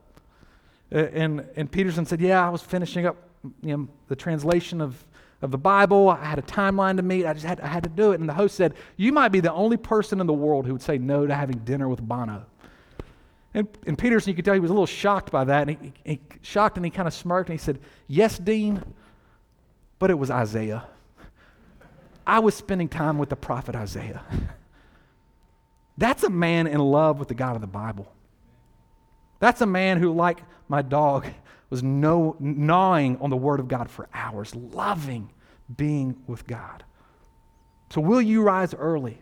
And, 0.91 1.47
and 1.55 1.71
Peterson 1.71 2.05
said, 2.05 2.21
Yeah, 2.21 2.45
I 2.45 2.51
was 2.51 2.63
finishing 2.63 3.07
up 3.07 3.17
you 3.63 3.77
know, 3.77 3.89
the 4.09 4.17
translation 4.17 4.81
of, 4.81 5.05
of 5.43 5.53
the 5.53 5.59
Bible. 5.59 6.11
I 6.11 6.25
had 6.25 6.41
a 6.41 6.43
timeline 6.43 6.97
to 6.97 7.03
meet. 7.03 7.25
I 7.25 7.35
just 7.35 7.47
had, 7.47 7.61
I 7.61 7.69
had 7.69 7.85
to 7.85 7.89
do 7.89 8.11
it. 8.11 8.19
And 8.19 8.29
the 8.29 8.35
host 8.35 8.57
said, 8.57 8.75
You 8.97 9.13
might 9.13 9.29
be 9.29 9.39
the 9.39 9.53
only 9.53 9.77
person 9.77 10.21
in 10.21 10.27
the 10.27 10.33
world 10.33 10.67
who 10.67 10.73
would 10.73 10.83
say 10.83 10.99
no 10.99 11.25
to 11.25 11.35
having 11.35 11.59
dinner 11.59 11.89
with 11.89 12.03
Bono. 12.03 12.47
And, 13.53 13.69
and 13.87 13.99
Peterson, 13.99 14.31
you 14.31 14.37
could 14.37 14.45
tell 14.45 14.55
he 14.55 14.61
was 14.61 14.71
a 14.71 14.75
little 14.75 14.87
shocked 14.87 15.31
by 15.31 15.45
that. 15.45 15.69
And 15.69 15.77
he, 15.79 15.93
he 16.05 16.21
shocked 16.43 16.77
and 16.77 16.85
he 16.85 16.91
kind 16.91 17.09
of 17.09 17.15
smirked 17.15 17.51
and 17.51 17.59
he 17.59 17.63
said, 17.63 17.79
Yes, 18.07 18.39
Dean, 18.39 18.83
but 19.99 20.11
it 20.11 20.19
was 20.19 20.31
Isaiah. 20.31 20.85
I 22.27 22.39
was 22.39 22.55
spending 22.55 22.89
time 22.89 23.19
with 23.19 23.29
the 23.29 23.37
prophet 23.37 23.75
Isaiah. 23.75 24.23
That's 25.99 26.23
a 26.23 26.31
man 26.31 26.67
in 26.67 26.79
love 26.79 27.19
with 27.19 27.29
the 27.29 27.35
God 27.35 27.57
of 27.57 27.61
the 27.61 27.67
Bible. 27.67 28.11
That's 29.41 29.61
a 29.61 29.67
man 29.67 29.99
who, 29.99 30.13
like 30.13 30.43
my 30.69 30.83
dog, 30.83 31.27
was 31.71 31.83
no, 31.83 32.37
gnawing 32.39 33.19
on 33.21 33.31
the 33.31 33.37
Word 33.37 33.61
of 33.61 33.69
God 33.69 33.91
for 33.91 34.09
hours, 34.15 34.55
loving 34.55 35.31
being 35.77 36.17
with 36.27 36.47
God. 36.47 36.85
So, 37.91 38.01
will 38.01 38.23
you 38.23 38.43
rise 38.43 38.75
early 38.75 39.19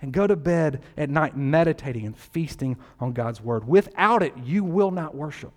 and 0.00 0.12
go 0.12 0.26
to 0.26 0.36
bed 0.36 0.82
at 0.96 1.10
night 1.10 1.36
meditating 1.36 2.06
and 2.06 2.16
feasting 2.16 2.76
on 3.00 3.12
God's 3.12 3.40
Word? 3.40 3.66
Without 3.66 4.22
it, 4.22 4.34
you 4.44 4.64
will 4.64 4.90
not 4.90 5.14
worship. 5.14 5.52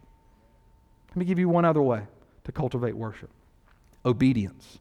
Let 1.09 1.17
me 1.17 1.25
give 1.25 1.39
you 1.39 1.49
one 1.49 1.65
other 1.65 1.81
way 1.81 2.03
to 2.43 2.51
cultivate 2.51 2.95
worship 2.95 3.29
obedience. 4.05 4.79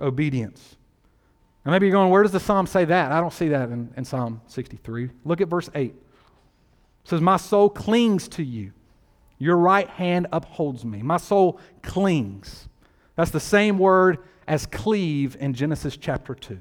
Obedience. 0.00 0.76
Now, 1.64 1.72
maybe 1.72 1.86
you're 1.86 1.92
going, 1.92 2.10
where 2.10 2.22
does 2.22 2.32
the 2.32 2.40
psalm 2.40 2.66
say 2.66 2.84
that? 2.84 3.12
I 3.12 3.20
don't 3.20 3.32
see 3.32 3.48
that 3.48 3.68
in, 3.68 3.92
in 3.96 4.04
Psalm 4.04 4.40
63. 4.48 5.10
Look 5.24 5.40
at 5.40 5.48
verse 5.48 5.70
8. 5.74 5.84
It 5.84 5.94
says, 7.04 7.20
My 7.20 7.36
soul 7.36 7.70
clings 7.70 8.26
to 8.28 8.42
you. 8.42 8.72
Your 9.38 9.56
right 9.56 9.88
hand 9.88 10.28
upholds 10.32 10.84
me. 10.84 11.02
My 11.02 11.16
soul 11.16 11.60
clings. 11.82 12.68
That's 13.16 13.30
the 13.30 13.40
same 13.40 13.78
word 13.78 14.18
as 14.46 14.66
cleave 14.66 15.36
in 15.38 15.54
Genesis 15.54 15.96
chapter 15.96 16.34
2. 16.34 16.60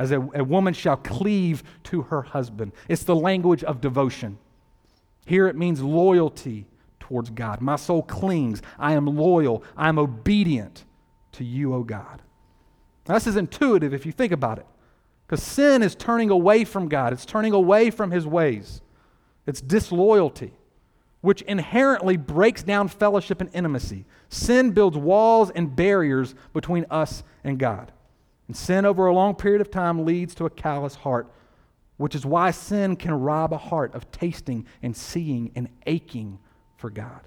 As 0.00 0.12
a, 0.12 0.20
a 0.34 0.42
woman 0.42 0.72
shall 0.72 0.96
cleave 0.96 1.62
to 1.84 2.00
her 2.00 2.22
husband. 2.22 2.72
It's 2.88 3.04
the 3.04 3.14
language 3.14 3.62
of 3.62 3.82
devotion. 3.82 4.38
Here 5.26 5.46
it 5.46 5.56
means 5.56 5.82
loyalty 5.82 6.66
towards 7.00 7.28
God. 7.28 7.60
My 7.60 7.76
soul 7.76 8.02
clings. 8.02 8.62
I 8.78 8.94
am 8.94 9.04
loyal. 9.04 9.62
I 9.76 9.90
am 9.90 9.98
obedient 9.98 10.86
to 11.32 11.44
you, 11.44 11.74
O 11.74 11.82
God. 11.82 12.22
Now, 13.06 13.12
this 13.12 13.26
is 13.26 13.36
intuitive 13.36 13.92
if 13.92 14.06
you 14.06 14.12
think 14.12 14.32
about 14.32 14.58
it. 14.58 14.64
Because 15.26 15.42
sin 15.42 15.82
is 15.82 15.94
turning 15.94 16.30
away 16.30 16.64
from 16.64 16.88
God, 16.88 17.12
it's 17.12 17.26
turning 17.26 17.52
away 17.52 17.90
from 17.90 18.10
his 18.10 18.26
ways. 18.26 18.80
It's 19.46 19.60
disloyalty, 19.60 20.54
which 21.20 21.42
inherently 21.42 22.16
breaks 22.16 22.62
down 22.62 22.88
fellowship 22.88 23.42
and 23.42 23.50
intimacy. 23.52 24.06
Sin 24.30 24.70
builds 24.70 24.96
walls 24.96 25.50
and 25.50 25.76
barriers 25.76 26.34
between 26.54 26.86
us 26.90 27.22
and 27.44 27.58
God. 27.58 27.92
And 28.50 28.56
sin 28.56 28.84
over 28.84 29.06
a 29.06 29.14
long 29.14 29.36
period 29.36 29.60
of 29.60 29.70
time 29.70 30.04
leads 30.04 30.34
to 30.34 30.44
a 30.44 30.50
callous 30.50 30.96
heart, 30.96 31.30
which 31.98 32.16
is 32.16 32.26
why 32.26 32.50
sin 32.50 32.96
can 32.96 33.12
rob 33.12 33.52
a 33.52 33.56
heart 33.56 33.94
of 33.94 34.10
tasting 34.10 34.66
and 34.82 34.96
seeing 34.96 35.52
and 35.54 35.68
aching 35.86 36.40
for 36.76 36.90
God. 36.90 37.20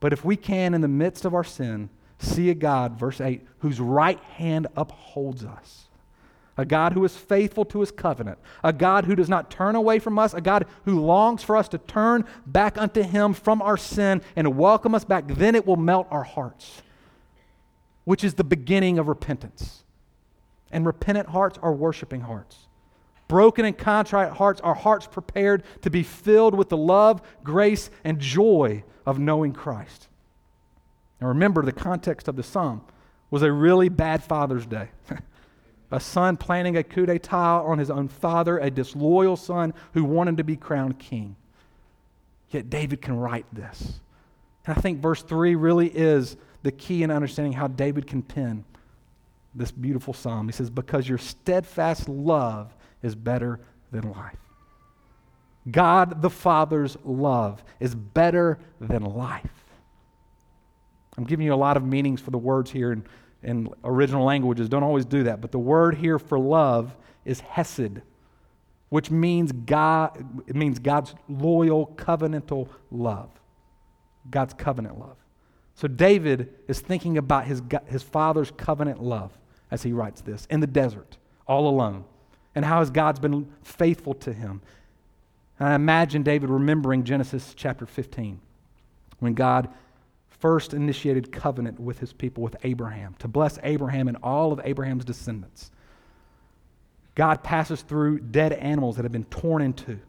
But 0.00 0.14
if 0.14 0.24
we 0.24 0.34
can, 0.34 0.72
in 0.72 0.80
the 0.80 0.88
midst 0.88 1.26
of 1.26 1.34
our 1.34 1.44
sin, 1.44 1.90
see 2.18 2.48
a 2.48 2.54
God, 2.54 2.98
verse 2.98 3.20
8, 3.20 3.46
whose 3.58 3.80
right 3.80 4.18
hand 4.18 4.66
upholds 4.78 5.44
us. 5.44 5.90
A 6.56 6.64
God 6.64 6.94
who 6.94 7.04
is 7.04 7.14
faithful 7.14 7.66
to 7.66 7.80
his 7.80 7.90
covenant. 7.90 8.38
A 8.64 8.72
God 8.72 9.04
who 9.04 9.14
does 9.14 9.28
not 9.28 9.50
turn 9.50 9.76
away 9.76 9.98
from 9.98 10.18
us. 10.18 10.32
A 10.32 10.40
God 10.40 10.64
who 10.86 11.00
longs 11.00 11.42
for 11.42 11.54
us 11.54 11.68
to 11.68 11.76
turn 11.76 12.24
back 12.46 12.78
unto 12.78 13.02
him 13.02 13.34
from 13.34 13.60
our 13.60 13.76
sin 13.76 14.22
and 14.36 14.56
welcome 14.56 14.94
us 14.94 15.04
back. 15.04 15.28
Then 15.28 15.54
it 15.54 15.66
will 15.66 15.76
melt 15.76 16.06
our 16.10 16.24
hearts, 16.24 16.80
which 18.04 18.24
is 18.24 18.32
the 18.32 18.42
beginning 18.42 18.98
of 18.98 19.06
repentance. 19.06 19.80
And 20.72 20.86
repentant 20.86 21.28
hearts 21.28 21.58
are 21.62 21.72
worshiping 21.72 22.22
hearts. 22.22 22.56
Broken 23.28 23.64
and 23.64 23.76
contrite 23.76 24.32
hearts 24.32 24.60
are 24.60 24.74
hearts 24.74 25.06
prepared 25.06 25.62
to 25.82 25.90
be 25.90 26.02
filled 26.02 26.54
with 26.54 26.68
the 26.68 26.76
love, 26.76 27.22
grace, 27.44 27.90
and 28.04 28.18
joy 28.18 28.84
of 29.06 29.18
knowing 29.18 29.52
Christ. 29.52 30.08
Now 31.20 31.28
remember, 31.28 31.62
the 31.62 31.72
context 31.72 32.28
of 32.28 32.36
the 32.36 32.42
psalm 32.42 32.82
was 33.30 33.42
a 33.42 33.52
really 33.52 33.88
bad 33.88 34.22
Father's 34.22 34.66
Day. 34.66 34.88
a 35.90 36.00
son 36.00 36.36
planning 36.36 36.76
a 36.76 36.82
coup 36.82 37.06
d'etat 37.06 37.62
on 37.62 37.78
his 37.78 37.90
own 37.90 38.08
father, 38.08 38.58
a 38.58 38.70
disloyal 38.70 39.36
son 39.36 39.72
who 39.92 40.04
wanted 40.04 40.36
to 40.38 40.44
be 40.44 40.56
crowned 40.56 40.98
king. 40.98 41.36
Yet 42.50 42.70
David 42.70 43.00
can 43.00 43.16
write 43.16 43.46
this. 43.52 44.00
And 44.66 44.76
I 44.76 44.80
think 44.80 45.00
verse 45.00 45.22
3 45.22 45.54
really 45.54 45.88
is 45.88 46.36
the 46.62 46.72
key 46.72 47.02
in 47.02 47.10
understanding 47.10 47.52
how 47.54 47.68
David 47.68 48.06
can 48.06 48.22
pen 48.22 48.64
this 49.54 49.70
beautiful 49.70 50.14
psalm. 50.14 50.48
He 50.48 50.52
says, 50.52 50.70
Because 50.70 51.08
your 51.08 51.18
steadfast 51.18 52.08
love 52.08 52.74
is 53.02 53.14
better 53.14 53.60
than 53.90 54.10
life. 54.12 54.38
God 55.70 56.22
the 56.22 56.30
Father's 56.30 56.96
love 57.04 57.62
is 57.78 57.94
better 57.94 58.58
than 58.80 59.02
life. 59.02 59.64
I'm 61.16 61.24
giving 61.24 61.46
you 61.46 61.54
a 61.54 61.56
lot 61.56 61.76
of 61.76 61.84
meanings 61.84 62.20
for 62.20 62.30
the 62.30 62.38
words 62.38 62.70
here 62.70 62.92
in, 62.92 63.04
in 63.42 63.68
original 63.84 64.24
languages. 64.24 64.68
Don't 64.68 64.82
always 64.82 65.04
do 65.04 65.24
that. 65.24 65.40
But 65.40 65.52
the 65.52 65.58
word 65.58 65.96
here 65.96 66.18
for 66.18 66.38
love 66.38 66.96
is 67.24 67.40
hesed, 67.40 68.00
which 68.88 69.10
means 69.10 69.52
God, 69.52 70.42
it 70.46 70.56
means 70.56 70.78
God's 70.78 71.14
loyal, 71.28 71.86
covenantal 71.96 72.68
love. 72.90 73.30
God's 74.30 74.54
covenant 74.54 74.98
love. 74.98 75.16
So 75.74 75.86
David 75.86 76.54
is 76.68 76.80
thinking 76.80 77.18
about 77.18 77.44
his, 77.44 77.62
his 77.86 78.02
father's 78.02 78.50
covenant 78.50 79.02
love 79.02 79.32
as 79.72 79.82
he 79.82 79.92
writes 79.92 80.20
this 80.20 80.46
in 80.50 80.60
the 80.60 80.66
desert, 80.66 81.16
all 81.48 81.66
alone, 81.66 82.04
and 82.54 82.64
how 82.64 82.80
has 82.80 82.90
God's 82.90 83.18
been 83.18 83.50
faithful 83.64 84.12
to 84.14 84.32
him. 84.32 84.60
And 85.58 85.68
I 85.70 85.74
imagine 85.74 86.22
David 86.22 86.50
remembering 86.50 87.04
Genesis 87.04 87.54
chapter 87.56 87.86
15 87.86 88.38
when 89.18 89.32
God 89.32 89.68
first 90.28 90.74
initiated 90.74 91.32
covenant 91.32 91.80
with 91.80 91.98
his 91.98 92.12
people, 92.12 92.42
with 92.42 92.54
Abraham, 92.64 93.14
to 93.20 93.28
bless 93.28 93.58
Abraham 93.62 94.08
and 94.08 94.18
all 94.22 94.52
of 94.52 94.60
Abraham's 94.62 95.06
descendants. 95.06 95.70
God 97.14 97.42
passes 97.42 97.80
through 97.80 98.20
dead 98.20 98.52
animals 98.52 98.96
that 98.96 99.04
have 99.04 99.12
been 99.12 99.24
torn 99.24 99.62
in 99.62 99.72
two. 99.72 100.00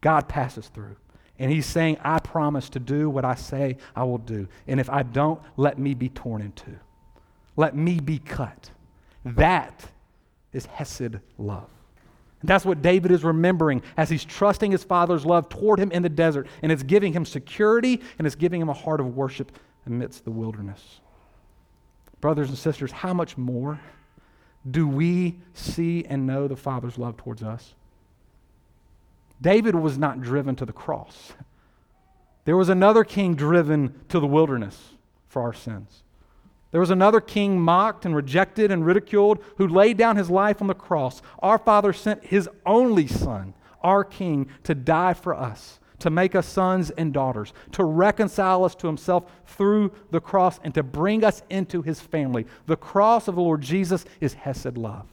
God 0.00 0.28
passes 0.28 0.66
through. 0.68 0.96
And 1.38 1.52
he's 1.52 1.66
saying, 1.66 1.98
I 2.02 2.18
promise 2.18 2.68
to 2.70 2.80
do 2.80 3.08
what 3.08 3.24
I 3.24 3.36
say 3.36 3.76
I 3.94 4.02
will 4.02 4.18
do. 4.18 4.48
And 4.66 4.80
if 4.80 4.90
I 4.90 5.04
don't, 5.04 5.40
let 5.56 5.78
me 5.78 5.94
be 5.94 6.08
torn 6.08 6.42
in 6.42 6.52
two. 6.52 6.78
Let 7.56 7.76
me 7.76 8.00
be 8.00 8.18
cut. 8.18 8.70
That 9.24 9.88
is 10.52 10.66
Hesed 10.66 11.18
love. 11.38 11.68
And 12.40 12.48
that's 12.48 12.64
what 12.64 12.80
David 12.80 13.10
is 13.10 13.22
remembering 13.22 13.82
as 13.96 14.08
he's 14.08 14.24
trusting 14.24 14.72
his 14.72 14.82
father's 14.82 15.26
love 15.26 15.48
toward 15.48 15.78
him 15.78 15.92
in 15.92 16.02
the 16.02 16.08
desert. 16.08 16.46
And 16.62 16.72
it's 16.72 16.82
giving 16.82 17.12
him 17.12 17.24
security 17.24 18.00
and 18.18 18.26
it's 18.26 18.36
giving 18.36 18.60
him 18.60 18.68
a 18.68 18.74
heart 18.74 19.00
of 19.00 19.16
worship 19.16 19.52
amidst 19.86 20.24
the 20.24 20.30
wilderness. 20.30 21.00
Brothers 22.20 22.48
and 22.48 22.56
sisters, 22.56 22.92
how 22.92 23.12
much 23.12 23.36
more 23.36 23.80
do 24.70 24.86
we 24.86 25.38
see 25.54 26.04
and 26.04 26.26
know 26.26 26.48
the 26.48 26.56
Father's 26.56 26.98
love 26.98 27.16
towards 27.16 27.42
us? 27.42 27.74
David 29.40 29.74
was 29.74 29.96
not 29.96 30.20
driven 30.20 30.54
to 30.56 30.66
the 30.66 30.72
cross. 30.72 31.32
There 32.44 32.56
was 32.56 32.68
another 32.68 33.04
king 33.04 33.34
driven 33.34 34.00
to 34.08 34.20
the 34.20 34.26
wilderness 34.26 34.78
for 35.28 35.42
our 35.42 35.54
sins. 35.54 36.02
There 36.70 36.80
was 36.80 36.90
another 36.90 37.20
king 37.20 37.60
mocked 37.60 38.04
and 38.06 38.14
rejected 38.14 38.70
and 38.70 38.86
ridiculed 38.86 39.42
who 39.56 39.66
laid 39.66 39.96
down 39.96 40.16
his 40.16 40.30
life 40.30 40.60
on 40.60 40.68
the 40.68 40.74
cross. 40.74 41.20
Our 41.40 41.58
Father 41.58 41.92
sent 41.92 42.24
his 42.24 42.48
only 42.64 43.08
Son, 43.08 43.54
our 43.82 44.04
King, 44.04 44.48
to 44.64 44.74
die 44.74 45.14
for 45.14 45.34
us, 45.34 45.80
to 45.98 46.10
make 46.10 46.34
us 46.34 46.46
sons 46.46 46.90
and 46.90 47.12
daughters, 47.12 47.52
to 47.72 47.82
reconcile 47.82 48.64
us 48.64 48.76
to 48.76 48.86
himself 48.86 49.24
through 49.46 49.92
the 50.10 50.20
cross, 50.20 50.60
and 50.62 50.72
to 50.74 50.84
bring 50.84 51.24
us 51.24 51.42
into 51.50 51.82
his 51.82 52.00
family. 52.00 52.46
The 52.66 52.76
cross 52.76 53.26
of 53.26 53.34
the 53.34 53.42
Lord 53.42 53.62
Jesus 53.62 54.04
is 54.20 54.34
Hesed 54.34 54.78
love. 54.78 55.06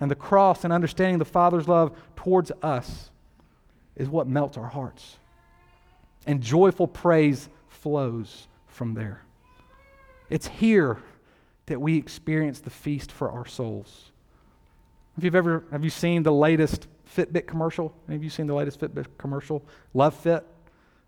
And 0.00 0.10
the 0.10 0.14
cross 0.14 0.64
and 0.64 0.72
understanding 0.72 1.18
the 1.18 1.24
Father's 1.26 1.68
love 1.68 1.96
towards 2.16 2.52
us 2.62 3.10
is 3.96 4.08
what 4.08 4.26
melts 4.26 4.56
our 4.56 4.68
hearts. 4.68 5.18
And 6.26 6.42
joyful 6.42 6.86
praise 6.86 7.48
flows 7.68 8.48
from 8.66 8.94
there. 8.94 9.25
It's 10.30 10.46
here 10.46 10.98
that 11.66 11.80
we 11.80 11.96
experience 11.96 12.60
the 12.60 12.70
feast 12.70 13.10
for 13.12 13.30
our 13.30 13.46
souls. 13.46 14.12
If 15.16 15.24
you've 15.24 15.34
ever 15.34 15.64
have 15.72 15.84
you 15.84 15.90
seen 15.90 16.22
the 16.22 16.32
latest 16.32 16.88
Fitbit 17.16 17.46
commercial? 17.46 17.94
Have 18.08 18.22
you 18.22 18.30
seen 18.30 18.46
the 18.46 18.54
latest 18.54 18.80
Fitbit 18.80 19.06
commercial? 19.18 19.64
Love 19.94 20.14
Fit. 20.14 20.44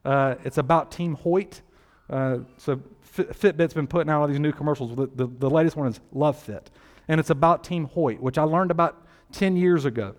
Uh, 0.04 0.36
it's 0.44 0.58
about 0.58 0.90
Team 0.90 1.14
Hoyt. 1.14 1.60
Uh, 2.08 2.38
so 2.56 2.80
Fitbit's 3.04 3.74
been 3.74 3.86
putting 3.86 4.10
out 4.10 4.22
all 4.22 4.28
these 4.28 4.38
new 4.38 4.52
commercials. 4.52 4.94
The, 4.96 5.08
the, 5.14 5.26
the, 5.26 5.50
latest 5.50 5.76
one 5.76 5.88
is 5.88 6.00
Love 6.12 6.38
Fit, 6.38 6.70
and 7.08 7.20
it's 7.20 7.30
about 7.30 7.64
Team 7.64 7.84
Hoyt, 7.86 8.20
which 8.20 8.38
I 8.38 8.44
learned 8.44 8.70
about 8.70 9.06
10 9.32 9.56
years 9.56 9.84
ago. 9.84 10.14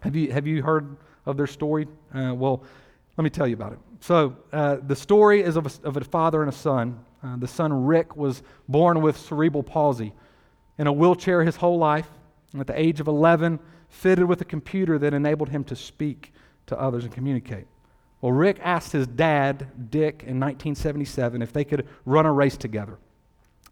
Have 0.00 0.14
you, 0.14 0.30
have 0.30 0.46
you 0.46 0.62
heard 0.62 0.96
of 1.26 1.36
their 1.36 1.46
story? 1.46 1.88
Uh, 2.14 2.34
well, 2.34 2.62
let 3.16 3.24
me 3.24 3.30
tell 3.30 3.48
you 3.48 3.54
about 3.54 3.72
it. 3.72 3.78
So 4.04 4.36
uh, 4.52 4.76
the 4.86 4.96
story 4.96 5.40
is 5.40 5.56
of 5.56 5.64
a, 5.64 5.88
of 5.88 5.96
a 5.96 6.04
father 6.04 6.42
and 6.42 6.52
a 6.52 6.54
son 6.54 7.02
uh, 7.22 7.36
the 7.36 7.48
son 7.48 7.86
Rick 7.86 8.16
was 8.16 8.42
born 8.68 9.00
with 9.00 9.16
cerebral 9.16 9.62
palsy, 9.62 10.12
in 10.76 10.86
a 10.86 10.92
wheelchair 10.92 11.42
his 11.42 11.56
whole 11.56 11.78
life, 11.78 12.06
and 12.52 12.60
at 12.60 12.66
the 12.66 12.78
age 12.78 13.00
of 13.00 13.08
11, 13.08 13.58
fitted 13.88 14.26
with 14.26 14.42
a 14.42 14.44
computer 14.44 14.98
that 14.98 15.14
enabled 15.14 15.48
him 15.48 15.64
to 15.64 15.74
speak 15.74 16.34
to 16.66 16.78
others 16.78 17.04
and 17.04 17.14
communicate. 17.14 17.66
Well, 18.20 18.32
Rick 18.32 18.58
asked 18.62 18.92
his 18.92 19.06
dad, 19.06 19.90
Dick, 19.90 20.22
in 20.26 20.38
1977 20.38 21.40
if 21.40 21.54
they 21.54 21.64
could 21.64 21.88
run 22.04 22.26
a 22.26 22.32
race 22.32 22.58
together. 22.58 22.98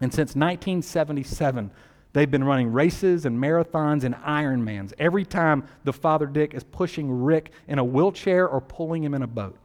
And 0.00 0.10
since 0.10 0.34
1977, 0.34 1.70
they've 2.14 2.30
been 2.30 2.44
running 2.44 2.72
races 2.72 3.26
and 3.26 3.38
marathons 3.38 4.04
and 4.04 4.14
Ironmans 4.14 4.94
every 4.98 5.26
time 5.26 5.68
the 5.84 5.92
father, 5.92 6.24
Dick, 6.24 6.54
is 6.54 6.64
pushing 6.64 7.22
Rick 7.22 7.52
in 7.68 7.78
a 7.78 7.84
wheelchair 7.84 8.48
or 8.48 8.62
pulling 8.62 9.04
him 9.04 9.12
in 9.12 9.20
a 9.20 9.26
boat. 9.26 9.58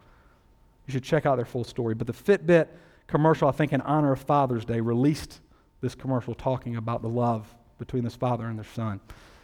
You 0.88 0.94
should 0.94 1.04
check 1.04 1.26
out 1.26 1.36
their 1.36 1.46
full 1.46 1.64
story. 1.64 1.94
But 1.94 2.08
the 2.08 2.14
Fitbit 2.14 2.68
commercial, 3.08 3.48
I 3.48 3.52
think, 3.52 3.74
in 3.74 3.82
honor 3.82 4.14
of 4.14 4.22
Father's 4.22 4.66
Day, 4.66 4.80
released 4.80 5.42
this 5.82 5.96
commercial 5.96 6.34
talking 6.34 6.76
about 6.76 7.02
the 7.02 7.10
love 7.10 7.54
between 7.78 8.04
this 8.04 8.16
father 8.16 8.48
and 8.48 8.58
their 8.58 8.66
son. 8.66 9.00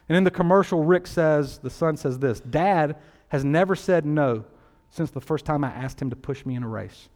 And 0.10 0.18
in 0.18 0.24
the 0.24 0.32
commercial, 0.32 0.84
Rick 0.84 1.08
says, 1.08 1.60
the 1.60 1.70
son 1.70 1.98
says 1.98 2.20
this 2.20 2.40
Dad 2.40 2.98
has 3.30 3.44
never 3.44 3.76
said 3.76 4.06
no 4.06 4.46
since 4.90 5.12
the 5.12 5.22
first 5.22 5.46
time 5.46 5.64
I 5.64 5.70
asked 5.70 6.02
him 6.02 6.10
to 6.10 6.16
push 6.16 6.46
me 6.46 6.56
in 6.56 6.64
a 6.64 6.68
race. 6.68 7.10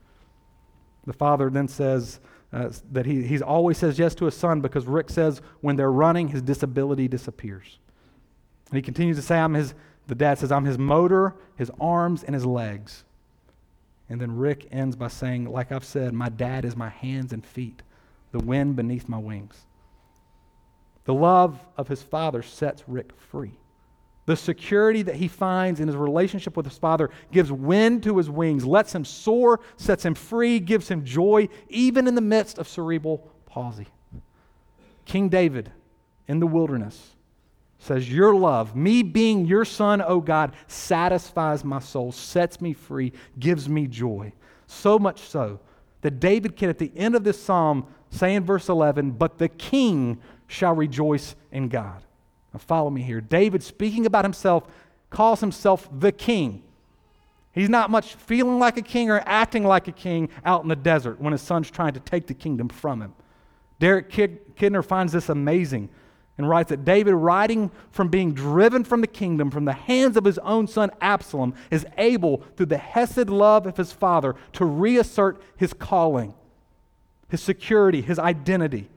The 1.05 1.13
father 1.13 1.49
then 1.49 1.67
says 1.67 2.19
uh, 2.51 2.69
that 2.91 3.05
he 3.05 3.25
he's 3.25 3.41
always 3.41 3.77
says 3.77 3.97
yes 3.99 4.15
to 4.15 4.25
his 4.25 4.35
son 4.35 4.61
because 4.61 4.85
Rick 4.85 5.09
says 5.09 5.41
when 5.61 5.75
they're 5.75 5.91
running, 5.91 6.27
his 6.29 6.41
disability 6.41 7.07
disappears. 7.07 7.79
And 8.69 8.75
he 8.75 8.81
continues 8.81 9.17
to 9.17 9.23
say, 9.23 9.37
I'm 9.37 9.53
his, 9.53 9.73
the 10.07 10.15
dad 10.15 10.39
says, 10.39 10.51
I'm 10.51 10.65
his 10.65 10.77
motor, 10.77 11.35
his 11.55 11.71
arms, 11.79 12.23
and 12.23 12.33
his 12.33 12.45
legs. 12.45 13.05
And 14.09 14.21
then 14.21 14.37
Rick 14.37 14.67
ends 14.71 14.95
by 14.95 15.09
saying, 15.09 15.45
like 15.45 15.71
I've 15.71 15.83
said, 15.83 16.13
my 16.13 16.29
dad 16.29 16.63
is 16.65 16.75
my 16.75 16.89
hands 16.89 17.33
and 17.33 17.45
feet, 17.45 17.81
the 18.31 18.39
wind 18.39 18.75
beneath 18.75 19.09
my 19.09 19.17
wings. 19.17 19.65
The 21.05 21.13
love 21.13 21.59
of 21.77 21.87
his 21.87 22.01
father 22.01 22.41
sets 22.41 22.83
Rick 22.87 23.11
free. 23.17 23.57
The 24.25 24.35
security 24.35 25.03
that 25.03 25.15
he 25.15 25.29
finds 25.29 25.79
in 25.79 25.87
his 25.87 25.95
relationship 25.95 26.57
with 26.57 26.65
his 26.65 26.77
father 26.77 27.09
gives 27.31 27.49
wind 27.49 28.03
to 28.03 28.17
his 28.17 28.29
wings, 28.29 28.65
lets 28.65 28.93
him 28.93 29.05
soar, 29.05 29.61
sets 29.77 30.03
him 30.05 30.15
free, 30.15 30.59
gives 30.59 30.89
him 30.89 31.05
joy, 31.05 31.47
even 31.69 32.07
in 32.07 32.15
the 32.15 32.21
midst 32.21 32.57
of 32.57 32.67
cerebral 32.67 33.29
palsy. 33.45 33.87
King 35.05 35.29
David 35.29 35.71
in 36.27 36.41
the 36.41 36.47
wilderness 36.47 37.15
says, 37.79 38.11
Your 38.11 38.35
love, 38.35 38.75
me 38.75 39.03
being 39.03 39.45
your 39.45 39.65
son, 39.65 40.01
O 40.01 40.19
God, 40.19 40.53
satisfies 40.67 41.63
my 41.63 41.79
soul, 41.79 42.11
sets 42.11 42.59
me 42.61 42.73
free, 42.73 43.13
gives 43.39 43.69
me 43.69 43.87
joy. 43.87 44.33
So 44.67 44.99
much 44.99 45.21
so 45.21 45.59
that 46.01 46.19
David 46.19 46.55
can, 46.55 46.69
at 46.69 46.77
the 46.77 46.91
end 46.95 47.15
of 47.15 47.23
this 47.23 47.41
psalm, 47.41 47.85
say 48.09 48.35
in 48.35 48.43
verse 48.43 48.69
11, 48.69 49.11
But 49.11 49.37
the 49.37 49.49
king 49.49 50.19
shall 50.47 50.73
rejoice 50.73 51.35
in 51.51 51.69
God. 51.69 52.01
Now, 52.53 52.59
follow 52.59 52.89
me 52.89 53.01
here. 53.01 53.21
David, 53.21 53.63
speaking 53.63 54.05
about 54.05 54.25
himself, 54.25 54.65
calls 55.09 55.39
himself 55.39 55.87
the 55.91 56.11
king. 56.11 56.63
He's 57.51 57.69
not 57.69 57.89
much 57.89 58.13
feeling 58.15 58.59
like 58.59 58.77
a 58.77 58.81
king 58.81 59.09
or 59.09 59.21
acting 59.25 59.63
like 59.63 59.87
a 59.87 59.91
king 59.91 60.29
out 60.45 60.61
in 60.61 60.69
the 60.69 60.75
desert 60.75 61.19
when 61.19 61.31
his 61.31 61.41
son's 61.41 61.71
trying 61.71 61.93
to 61.93 61.99
take 61.99 62.27
the 62.27 62.33
kingdom 62.33 62.69
from 62.69 63.01
him. 63.01 63.13
Derek 63.79 64.11
Kidner 64.11 64.85
finds 64.85 65.13
this 65.13 65.29
amazing 65.29 65.89
and 66.37 66.47
writes 66.47 66.69
that 66.69 66.85
David, 66.85 67.15
riding 67.15 67.71
from 67.91 68.09
being 68.09 68.33
driven 68.33 68.83
from 68.83 69.01
the 69.01 69.07
kingdom 69.07 69.49
from 69.49 69.65
the 69.65 69.73
hands 69.73 70.17
of 70.17 70.23
his 70.23 70.37
own 70.39 70.67
son 70.67 70.91
Absalom, 71.01 71.53
is 71.71 71.85
able, 71.97 72.43
through 72.55 72.67
the 72.67 72.77
hesed 72.77 73.29
love 73.29 73.65
of 73.65 73.77
his 73.77 73.91
father, 73.91 74.35
to 74.53 74.65
reassert 74.65 75.41
his 75.55 75.73
calling, 75.73 76.33
his 77.29 77.41
security, 77.41 78.01
his 78.01 78.19
identity. 78.19 78.89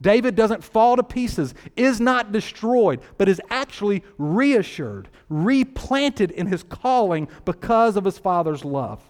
David 0.00 0.34
doesn't 0.34 0.64
fall 0.64 0.96
to 0.96 1.02
pieces, 1.02 1.54
is 1.76 2.00
not 2.00 2.32
destroyed, 2.32 3.00
but 3.18 3.28
is 3.28 3.40
actually 3.50 4.02
reassured, 4.18 5.08
replanted 5.28 6.30
in 6.32 6.48
his 6.48 6.62
calling 6.64 7.28
because 7.44 7.96
of 7.96 8.04
his 8.04 8.18
father's 8.18 8.64
love 8.64 9.00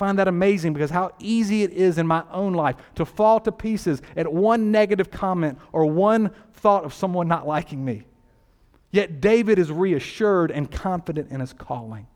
find 0.00 0.18
that 0.18 0.28
amazing 0.28 0.72
because 0.72 0.88
how 0.90 1.12
easy 1.18 1.62
it 1.62 1.72
is 1.72 1.98
in 1.98 2.06
my 2.06 2.24
own 2.32 2.54
life 2.54 2.76
to 2.94 3.04
fall 3.04 3.38
to 3.38 3.52
pieces 3.52 4.00
at 4.16 4.32
one 4.32 4.72
negative 4.72 5.10
comment 5.10 5.58
or 5.72 5.84
one 5.84 6.30
thought 6.54 6.86
of 6.86 6.94
someone 6.94 7.28
not 7.28 7.46
liking 7.46 7.84
me. 7.84 8.04
Yet 8.90 9.20
David 9.20 9.58
is 9.58 9.70
reassured 9.70 10.50
and 10.50 10.70
confident 10.70 11.30
in 11.30 11.40
his 11.40 11.52
calling. 11.52 12.06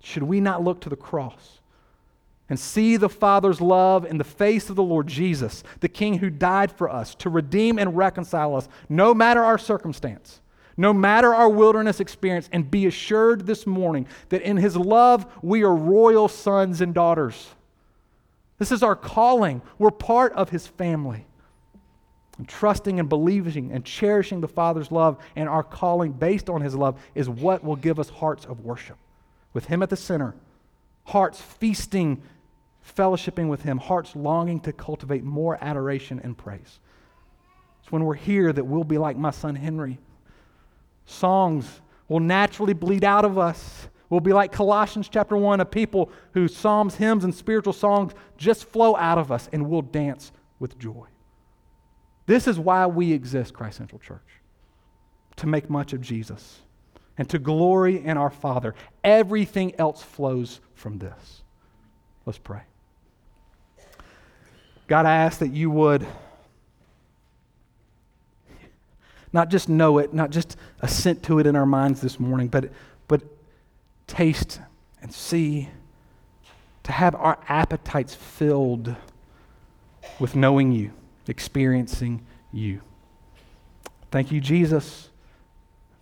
Should 0.00 0.22
we 0.22 0.40
not 0.40 0.64
look 0.64 0.80
to 0.80 0.88
the 0.88 0.96
cross 0.96 1.60
and 2.48 2.58
see 2.58 2.96
the 2.96 3.10
Father's 3.10 3.60
love 3.60 4.06
in 4.06 4.16
the 4.16 4.24
face 4.24 4.70
of 4.70 4.76
the 4.76 4.82
Lord 4.82 5.08
Jesus, 5.08 5.62
the 5.80 5.88
King 5.88 6.18
who 6.18 6.30
died 6.30 6.72
for 6.72 6.88
us 6.88 7.14
to 7.16 7.28
redeem 7.28 7.78
and 7.78 7.94
reconcile 7.94 8.56
us, 8.56 8.70
no 8.88 9.12
matter 9.12 9.44
our 9.44 9.58
circumstance? 9.58 10.40
No 10.76 10.92
matter 10.92 11.34
our 11.34 11.48
wilderness 11.48 12.00
experience, 12.00 12.48
and 12.52 12.70
be 12.70 12.86
assured 12.86 13.46
this 13.46 13.66
morning 13.66 14.06
that 14.30 14.42
in 14.42 14.56
His 14.56 14.76
love 14.76 15.26
we 15.42 15.62
are 15.62 15.74
royal 15.74 16.28
sons 16.28 16.80
and 16.80 16.94
daughters. 16.94 17.48
This 18.58 18.72
is 18.72 18.82
our 18.82 18.96
calling. 18.96 19.62
We're 19.78 19.90
part 19.90 20.32
of 20.34 20.50
His 20.50 20.66
family. 20.66 21.26
And 22.38 22.48
trusting 22.48 22.98
and 22.98 23.08
believing 23.08 23.72
and 23.72 23.84
cherishing 23.84 24.40
the 24.40 24.48
Father's 24.48 24.90
love 24.90 25.18
and 25.36 25.48
our 25.48 25.62
calling 25.62 26.12
based 26.12 26.48
on 26.48 26.60
His 26.60 26.74
love 26.74 26.98
is 27.14 27.28
what 27.28 27.62
will 27.62 27.76
give 27.76 27.98
us 27.98 28.08
hearts 28.08 28.44
of 28.46 28.60
worship. 28.60 28.96
With 29.52 29.66
Him 29.66 29.82
at 29.82 29.90
the 29.90 29.96
center, 29.96 30.34
hearts 31.04 31.40
feasting, 31.40 32.22
fellowshipping 32.96 33.48
with 33.48 33.62
Him, 33.62 33.78
hearts 33.78 34.16
longing 34.16 34.60
to 34.60 34.72
cultivate 34.72 35.24
more 35.24 35.58
adoration 35.60 36.20
and 36.24 36.36
praise. 36.36 36.80
It's 37.82 37.92
when 37.92 38.04
we're 38.04 38.14
here 38.14 38.52
that 38.52 38.64
we'll 38.64 38.84
be 38.84 38.98
like 38.98 39.16
my 39.16 39.30
son 39.30 39.54
Henry 39.54 39.98
Songs 41.06 41.80
will 42.08 42.20
naturally 42.20 42.74
bleed 42.74 43.04
out 43.04 43.24
of 43.24 43.38
us. 43.38 43.88
We'll 44.10 44.20
be 44.20 44.32
like 44.32 44.52
Colossians 44.52 45.08
chapter 45.08 45.36
1, 45.36 45.60
a 45.60 45.64
people 45.64 46.10
whose 46.32 46.54
psalms, 46.54 46.94
hymns, 46.96 47.24
and 47.24 47.34
spiritual 47.34 47.72
songs 47.72 48.12
just 48.36 48.64
flow 48.64 48.94
out 48.96 49.18
of 49.18 49.32
us 49.32 49.48
and 49.52 49.68
we'll 49.68 49.82
dance 49.82 50.32
with 50.58 50.78
joy. 50.78 51.06
This 52.26 52.46
is 52.46 52.58
why 52.58 52.86
we 52.86 53.12
exist, 53.12 53.54
Christ 53.54 53.78
Central 53.78 53.98
Church, 53.98 54.20
to 55.36 55.46
make 55.46 55.70
much 55.70 55.92
of 55.92 56.00
Jesus 56.00 56.60
and 57.18 57.28
to 57.30 57.38
glory 57.38 58.04
in 58.04 58.16
our 58.16 58.30
Father. 58.30 58.74
Everything 59.02 59.74
else 59.78 60.02
flows 60.02 60.60
from 60.74 60.98
this. 60.98 61.42
Let's 62.26 62.38
pray. 62.38 62.62
God, 64.86 65.06
I 65.06 65.16
ask 65.16 65.38
that 65.38 65.52
you 65.52 65.70
would 65.70 66.06
not 69.32 69.48
just 69.48 69.68
know 69.68 69.98
it, 69.98 70.12
not 70.12 70.30
just 70.30 70.56
assent 70.80 71.22
to 71.24 71.38
it 71.38 71.46
in 71.46 71.56
our 71.56 71.66
minds 71.66 72.00
this 72.00 72.20
morning, 72.20 72.48
but, 72.48 72.70
but 73.08 73.22
taste 74.06 74.60
and 75.00 75.12
see, 75.12 75.68
to 76.84 76.92
have 76.92 77.14
our 77.14 77.38
appetites 77.48 78.14
filled 78.14 78.94
with 80.18 80.34
knowing 80.36 80.72
you, 80.72 80.92
experiencing 81.26 82.24
you. 82.52 82.80
Thank 84.10 84.30
you, 84.30 84.40
Jesus, 84.40 85.08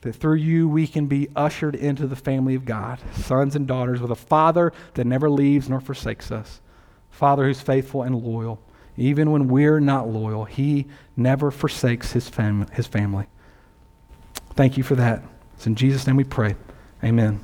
that 0.00 0.14
through 0.14 0.36
you 0.36 0.68
we 0.68 0.86
can 0.86 1.06
be 1.06 1.28
ushered 1.36 1.74
into 1.74 2.06
the 2.06 2.16
family 2.16 2.54
of 2.54 2.64
God, 2.64 2.98
sons 3.14 3.54
and 3.54 3.66
daughters 3.66 4.00
with 4.00 4.10
a 4.10 4.16
Father 4.16 4.72
that 4.94 5.06
never 5.06 5.30
leaves 5.30 5.68
nor 5.68 5.80
forsakes 5.80 6.32
us, 6.32 6.60
Father 7.10 7.44
who's 7.44 7.60
faithful 7.60 8.02
and 8.02 8.16
loyal. 8.16 8.60
Even 9.00 9.30
when 9.30 9.48
we're 9.48 9.80
not 9.80 10.08
loyal, 10.08 10.44
He 10.44 10.86
never 11.16 11.50
forsakes 11.50 12.12
His, 12.12 12.28
fam- 12.28 12.68
his 12.72 12.86
family. 12.86 13.26
Thank 14.54 14.76
you 14.76 14.82
for 14.82 14.94
that. 14.94 15.22
It's 15.54 15.66
in 15.66 15.74
Jesus' 15.74 16.06
name 16.06 16.16
we 16.16 16.24
pray. 16.24 16.54
Amen. 17.02 17.40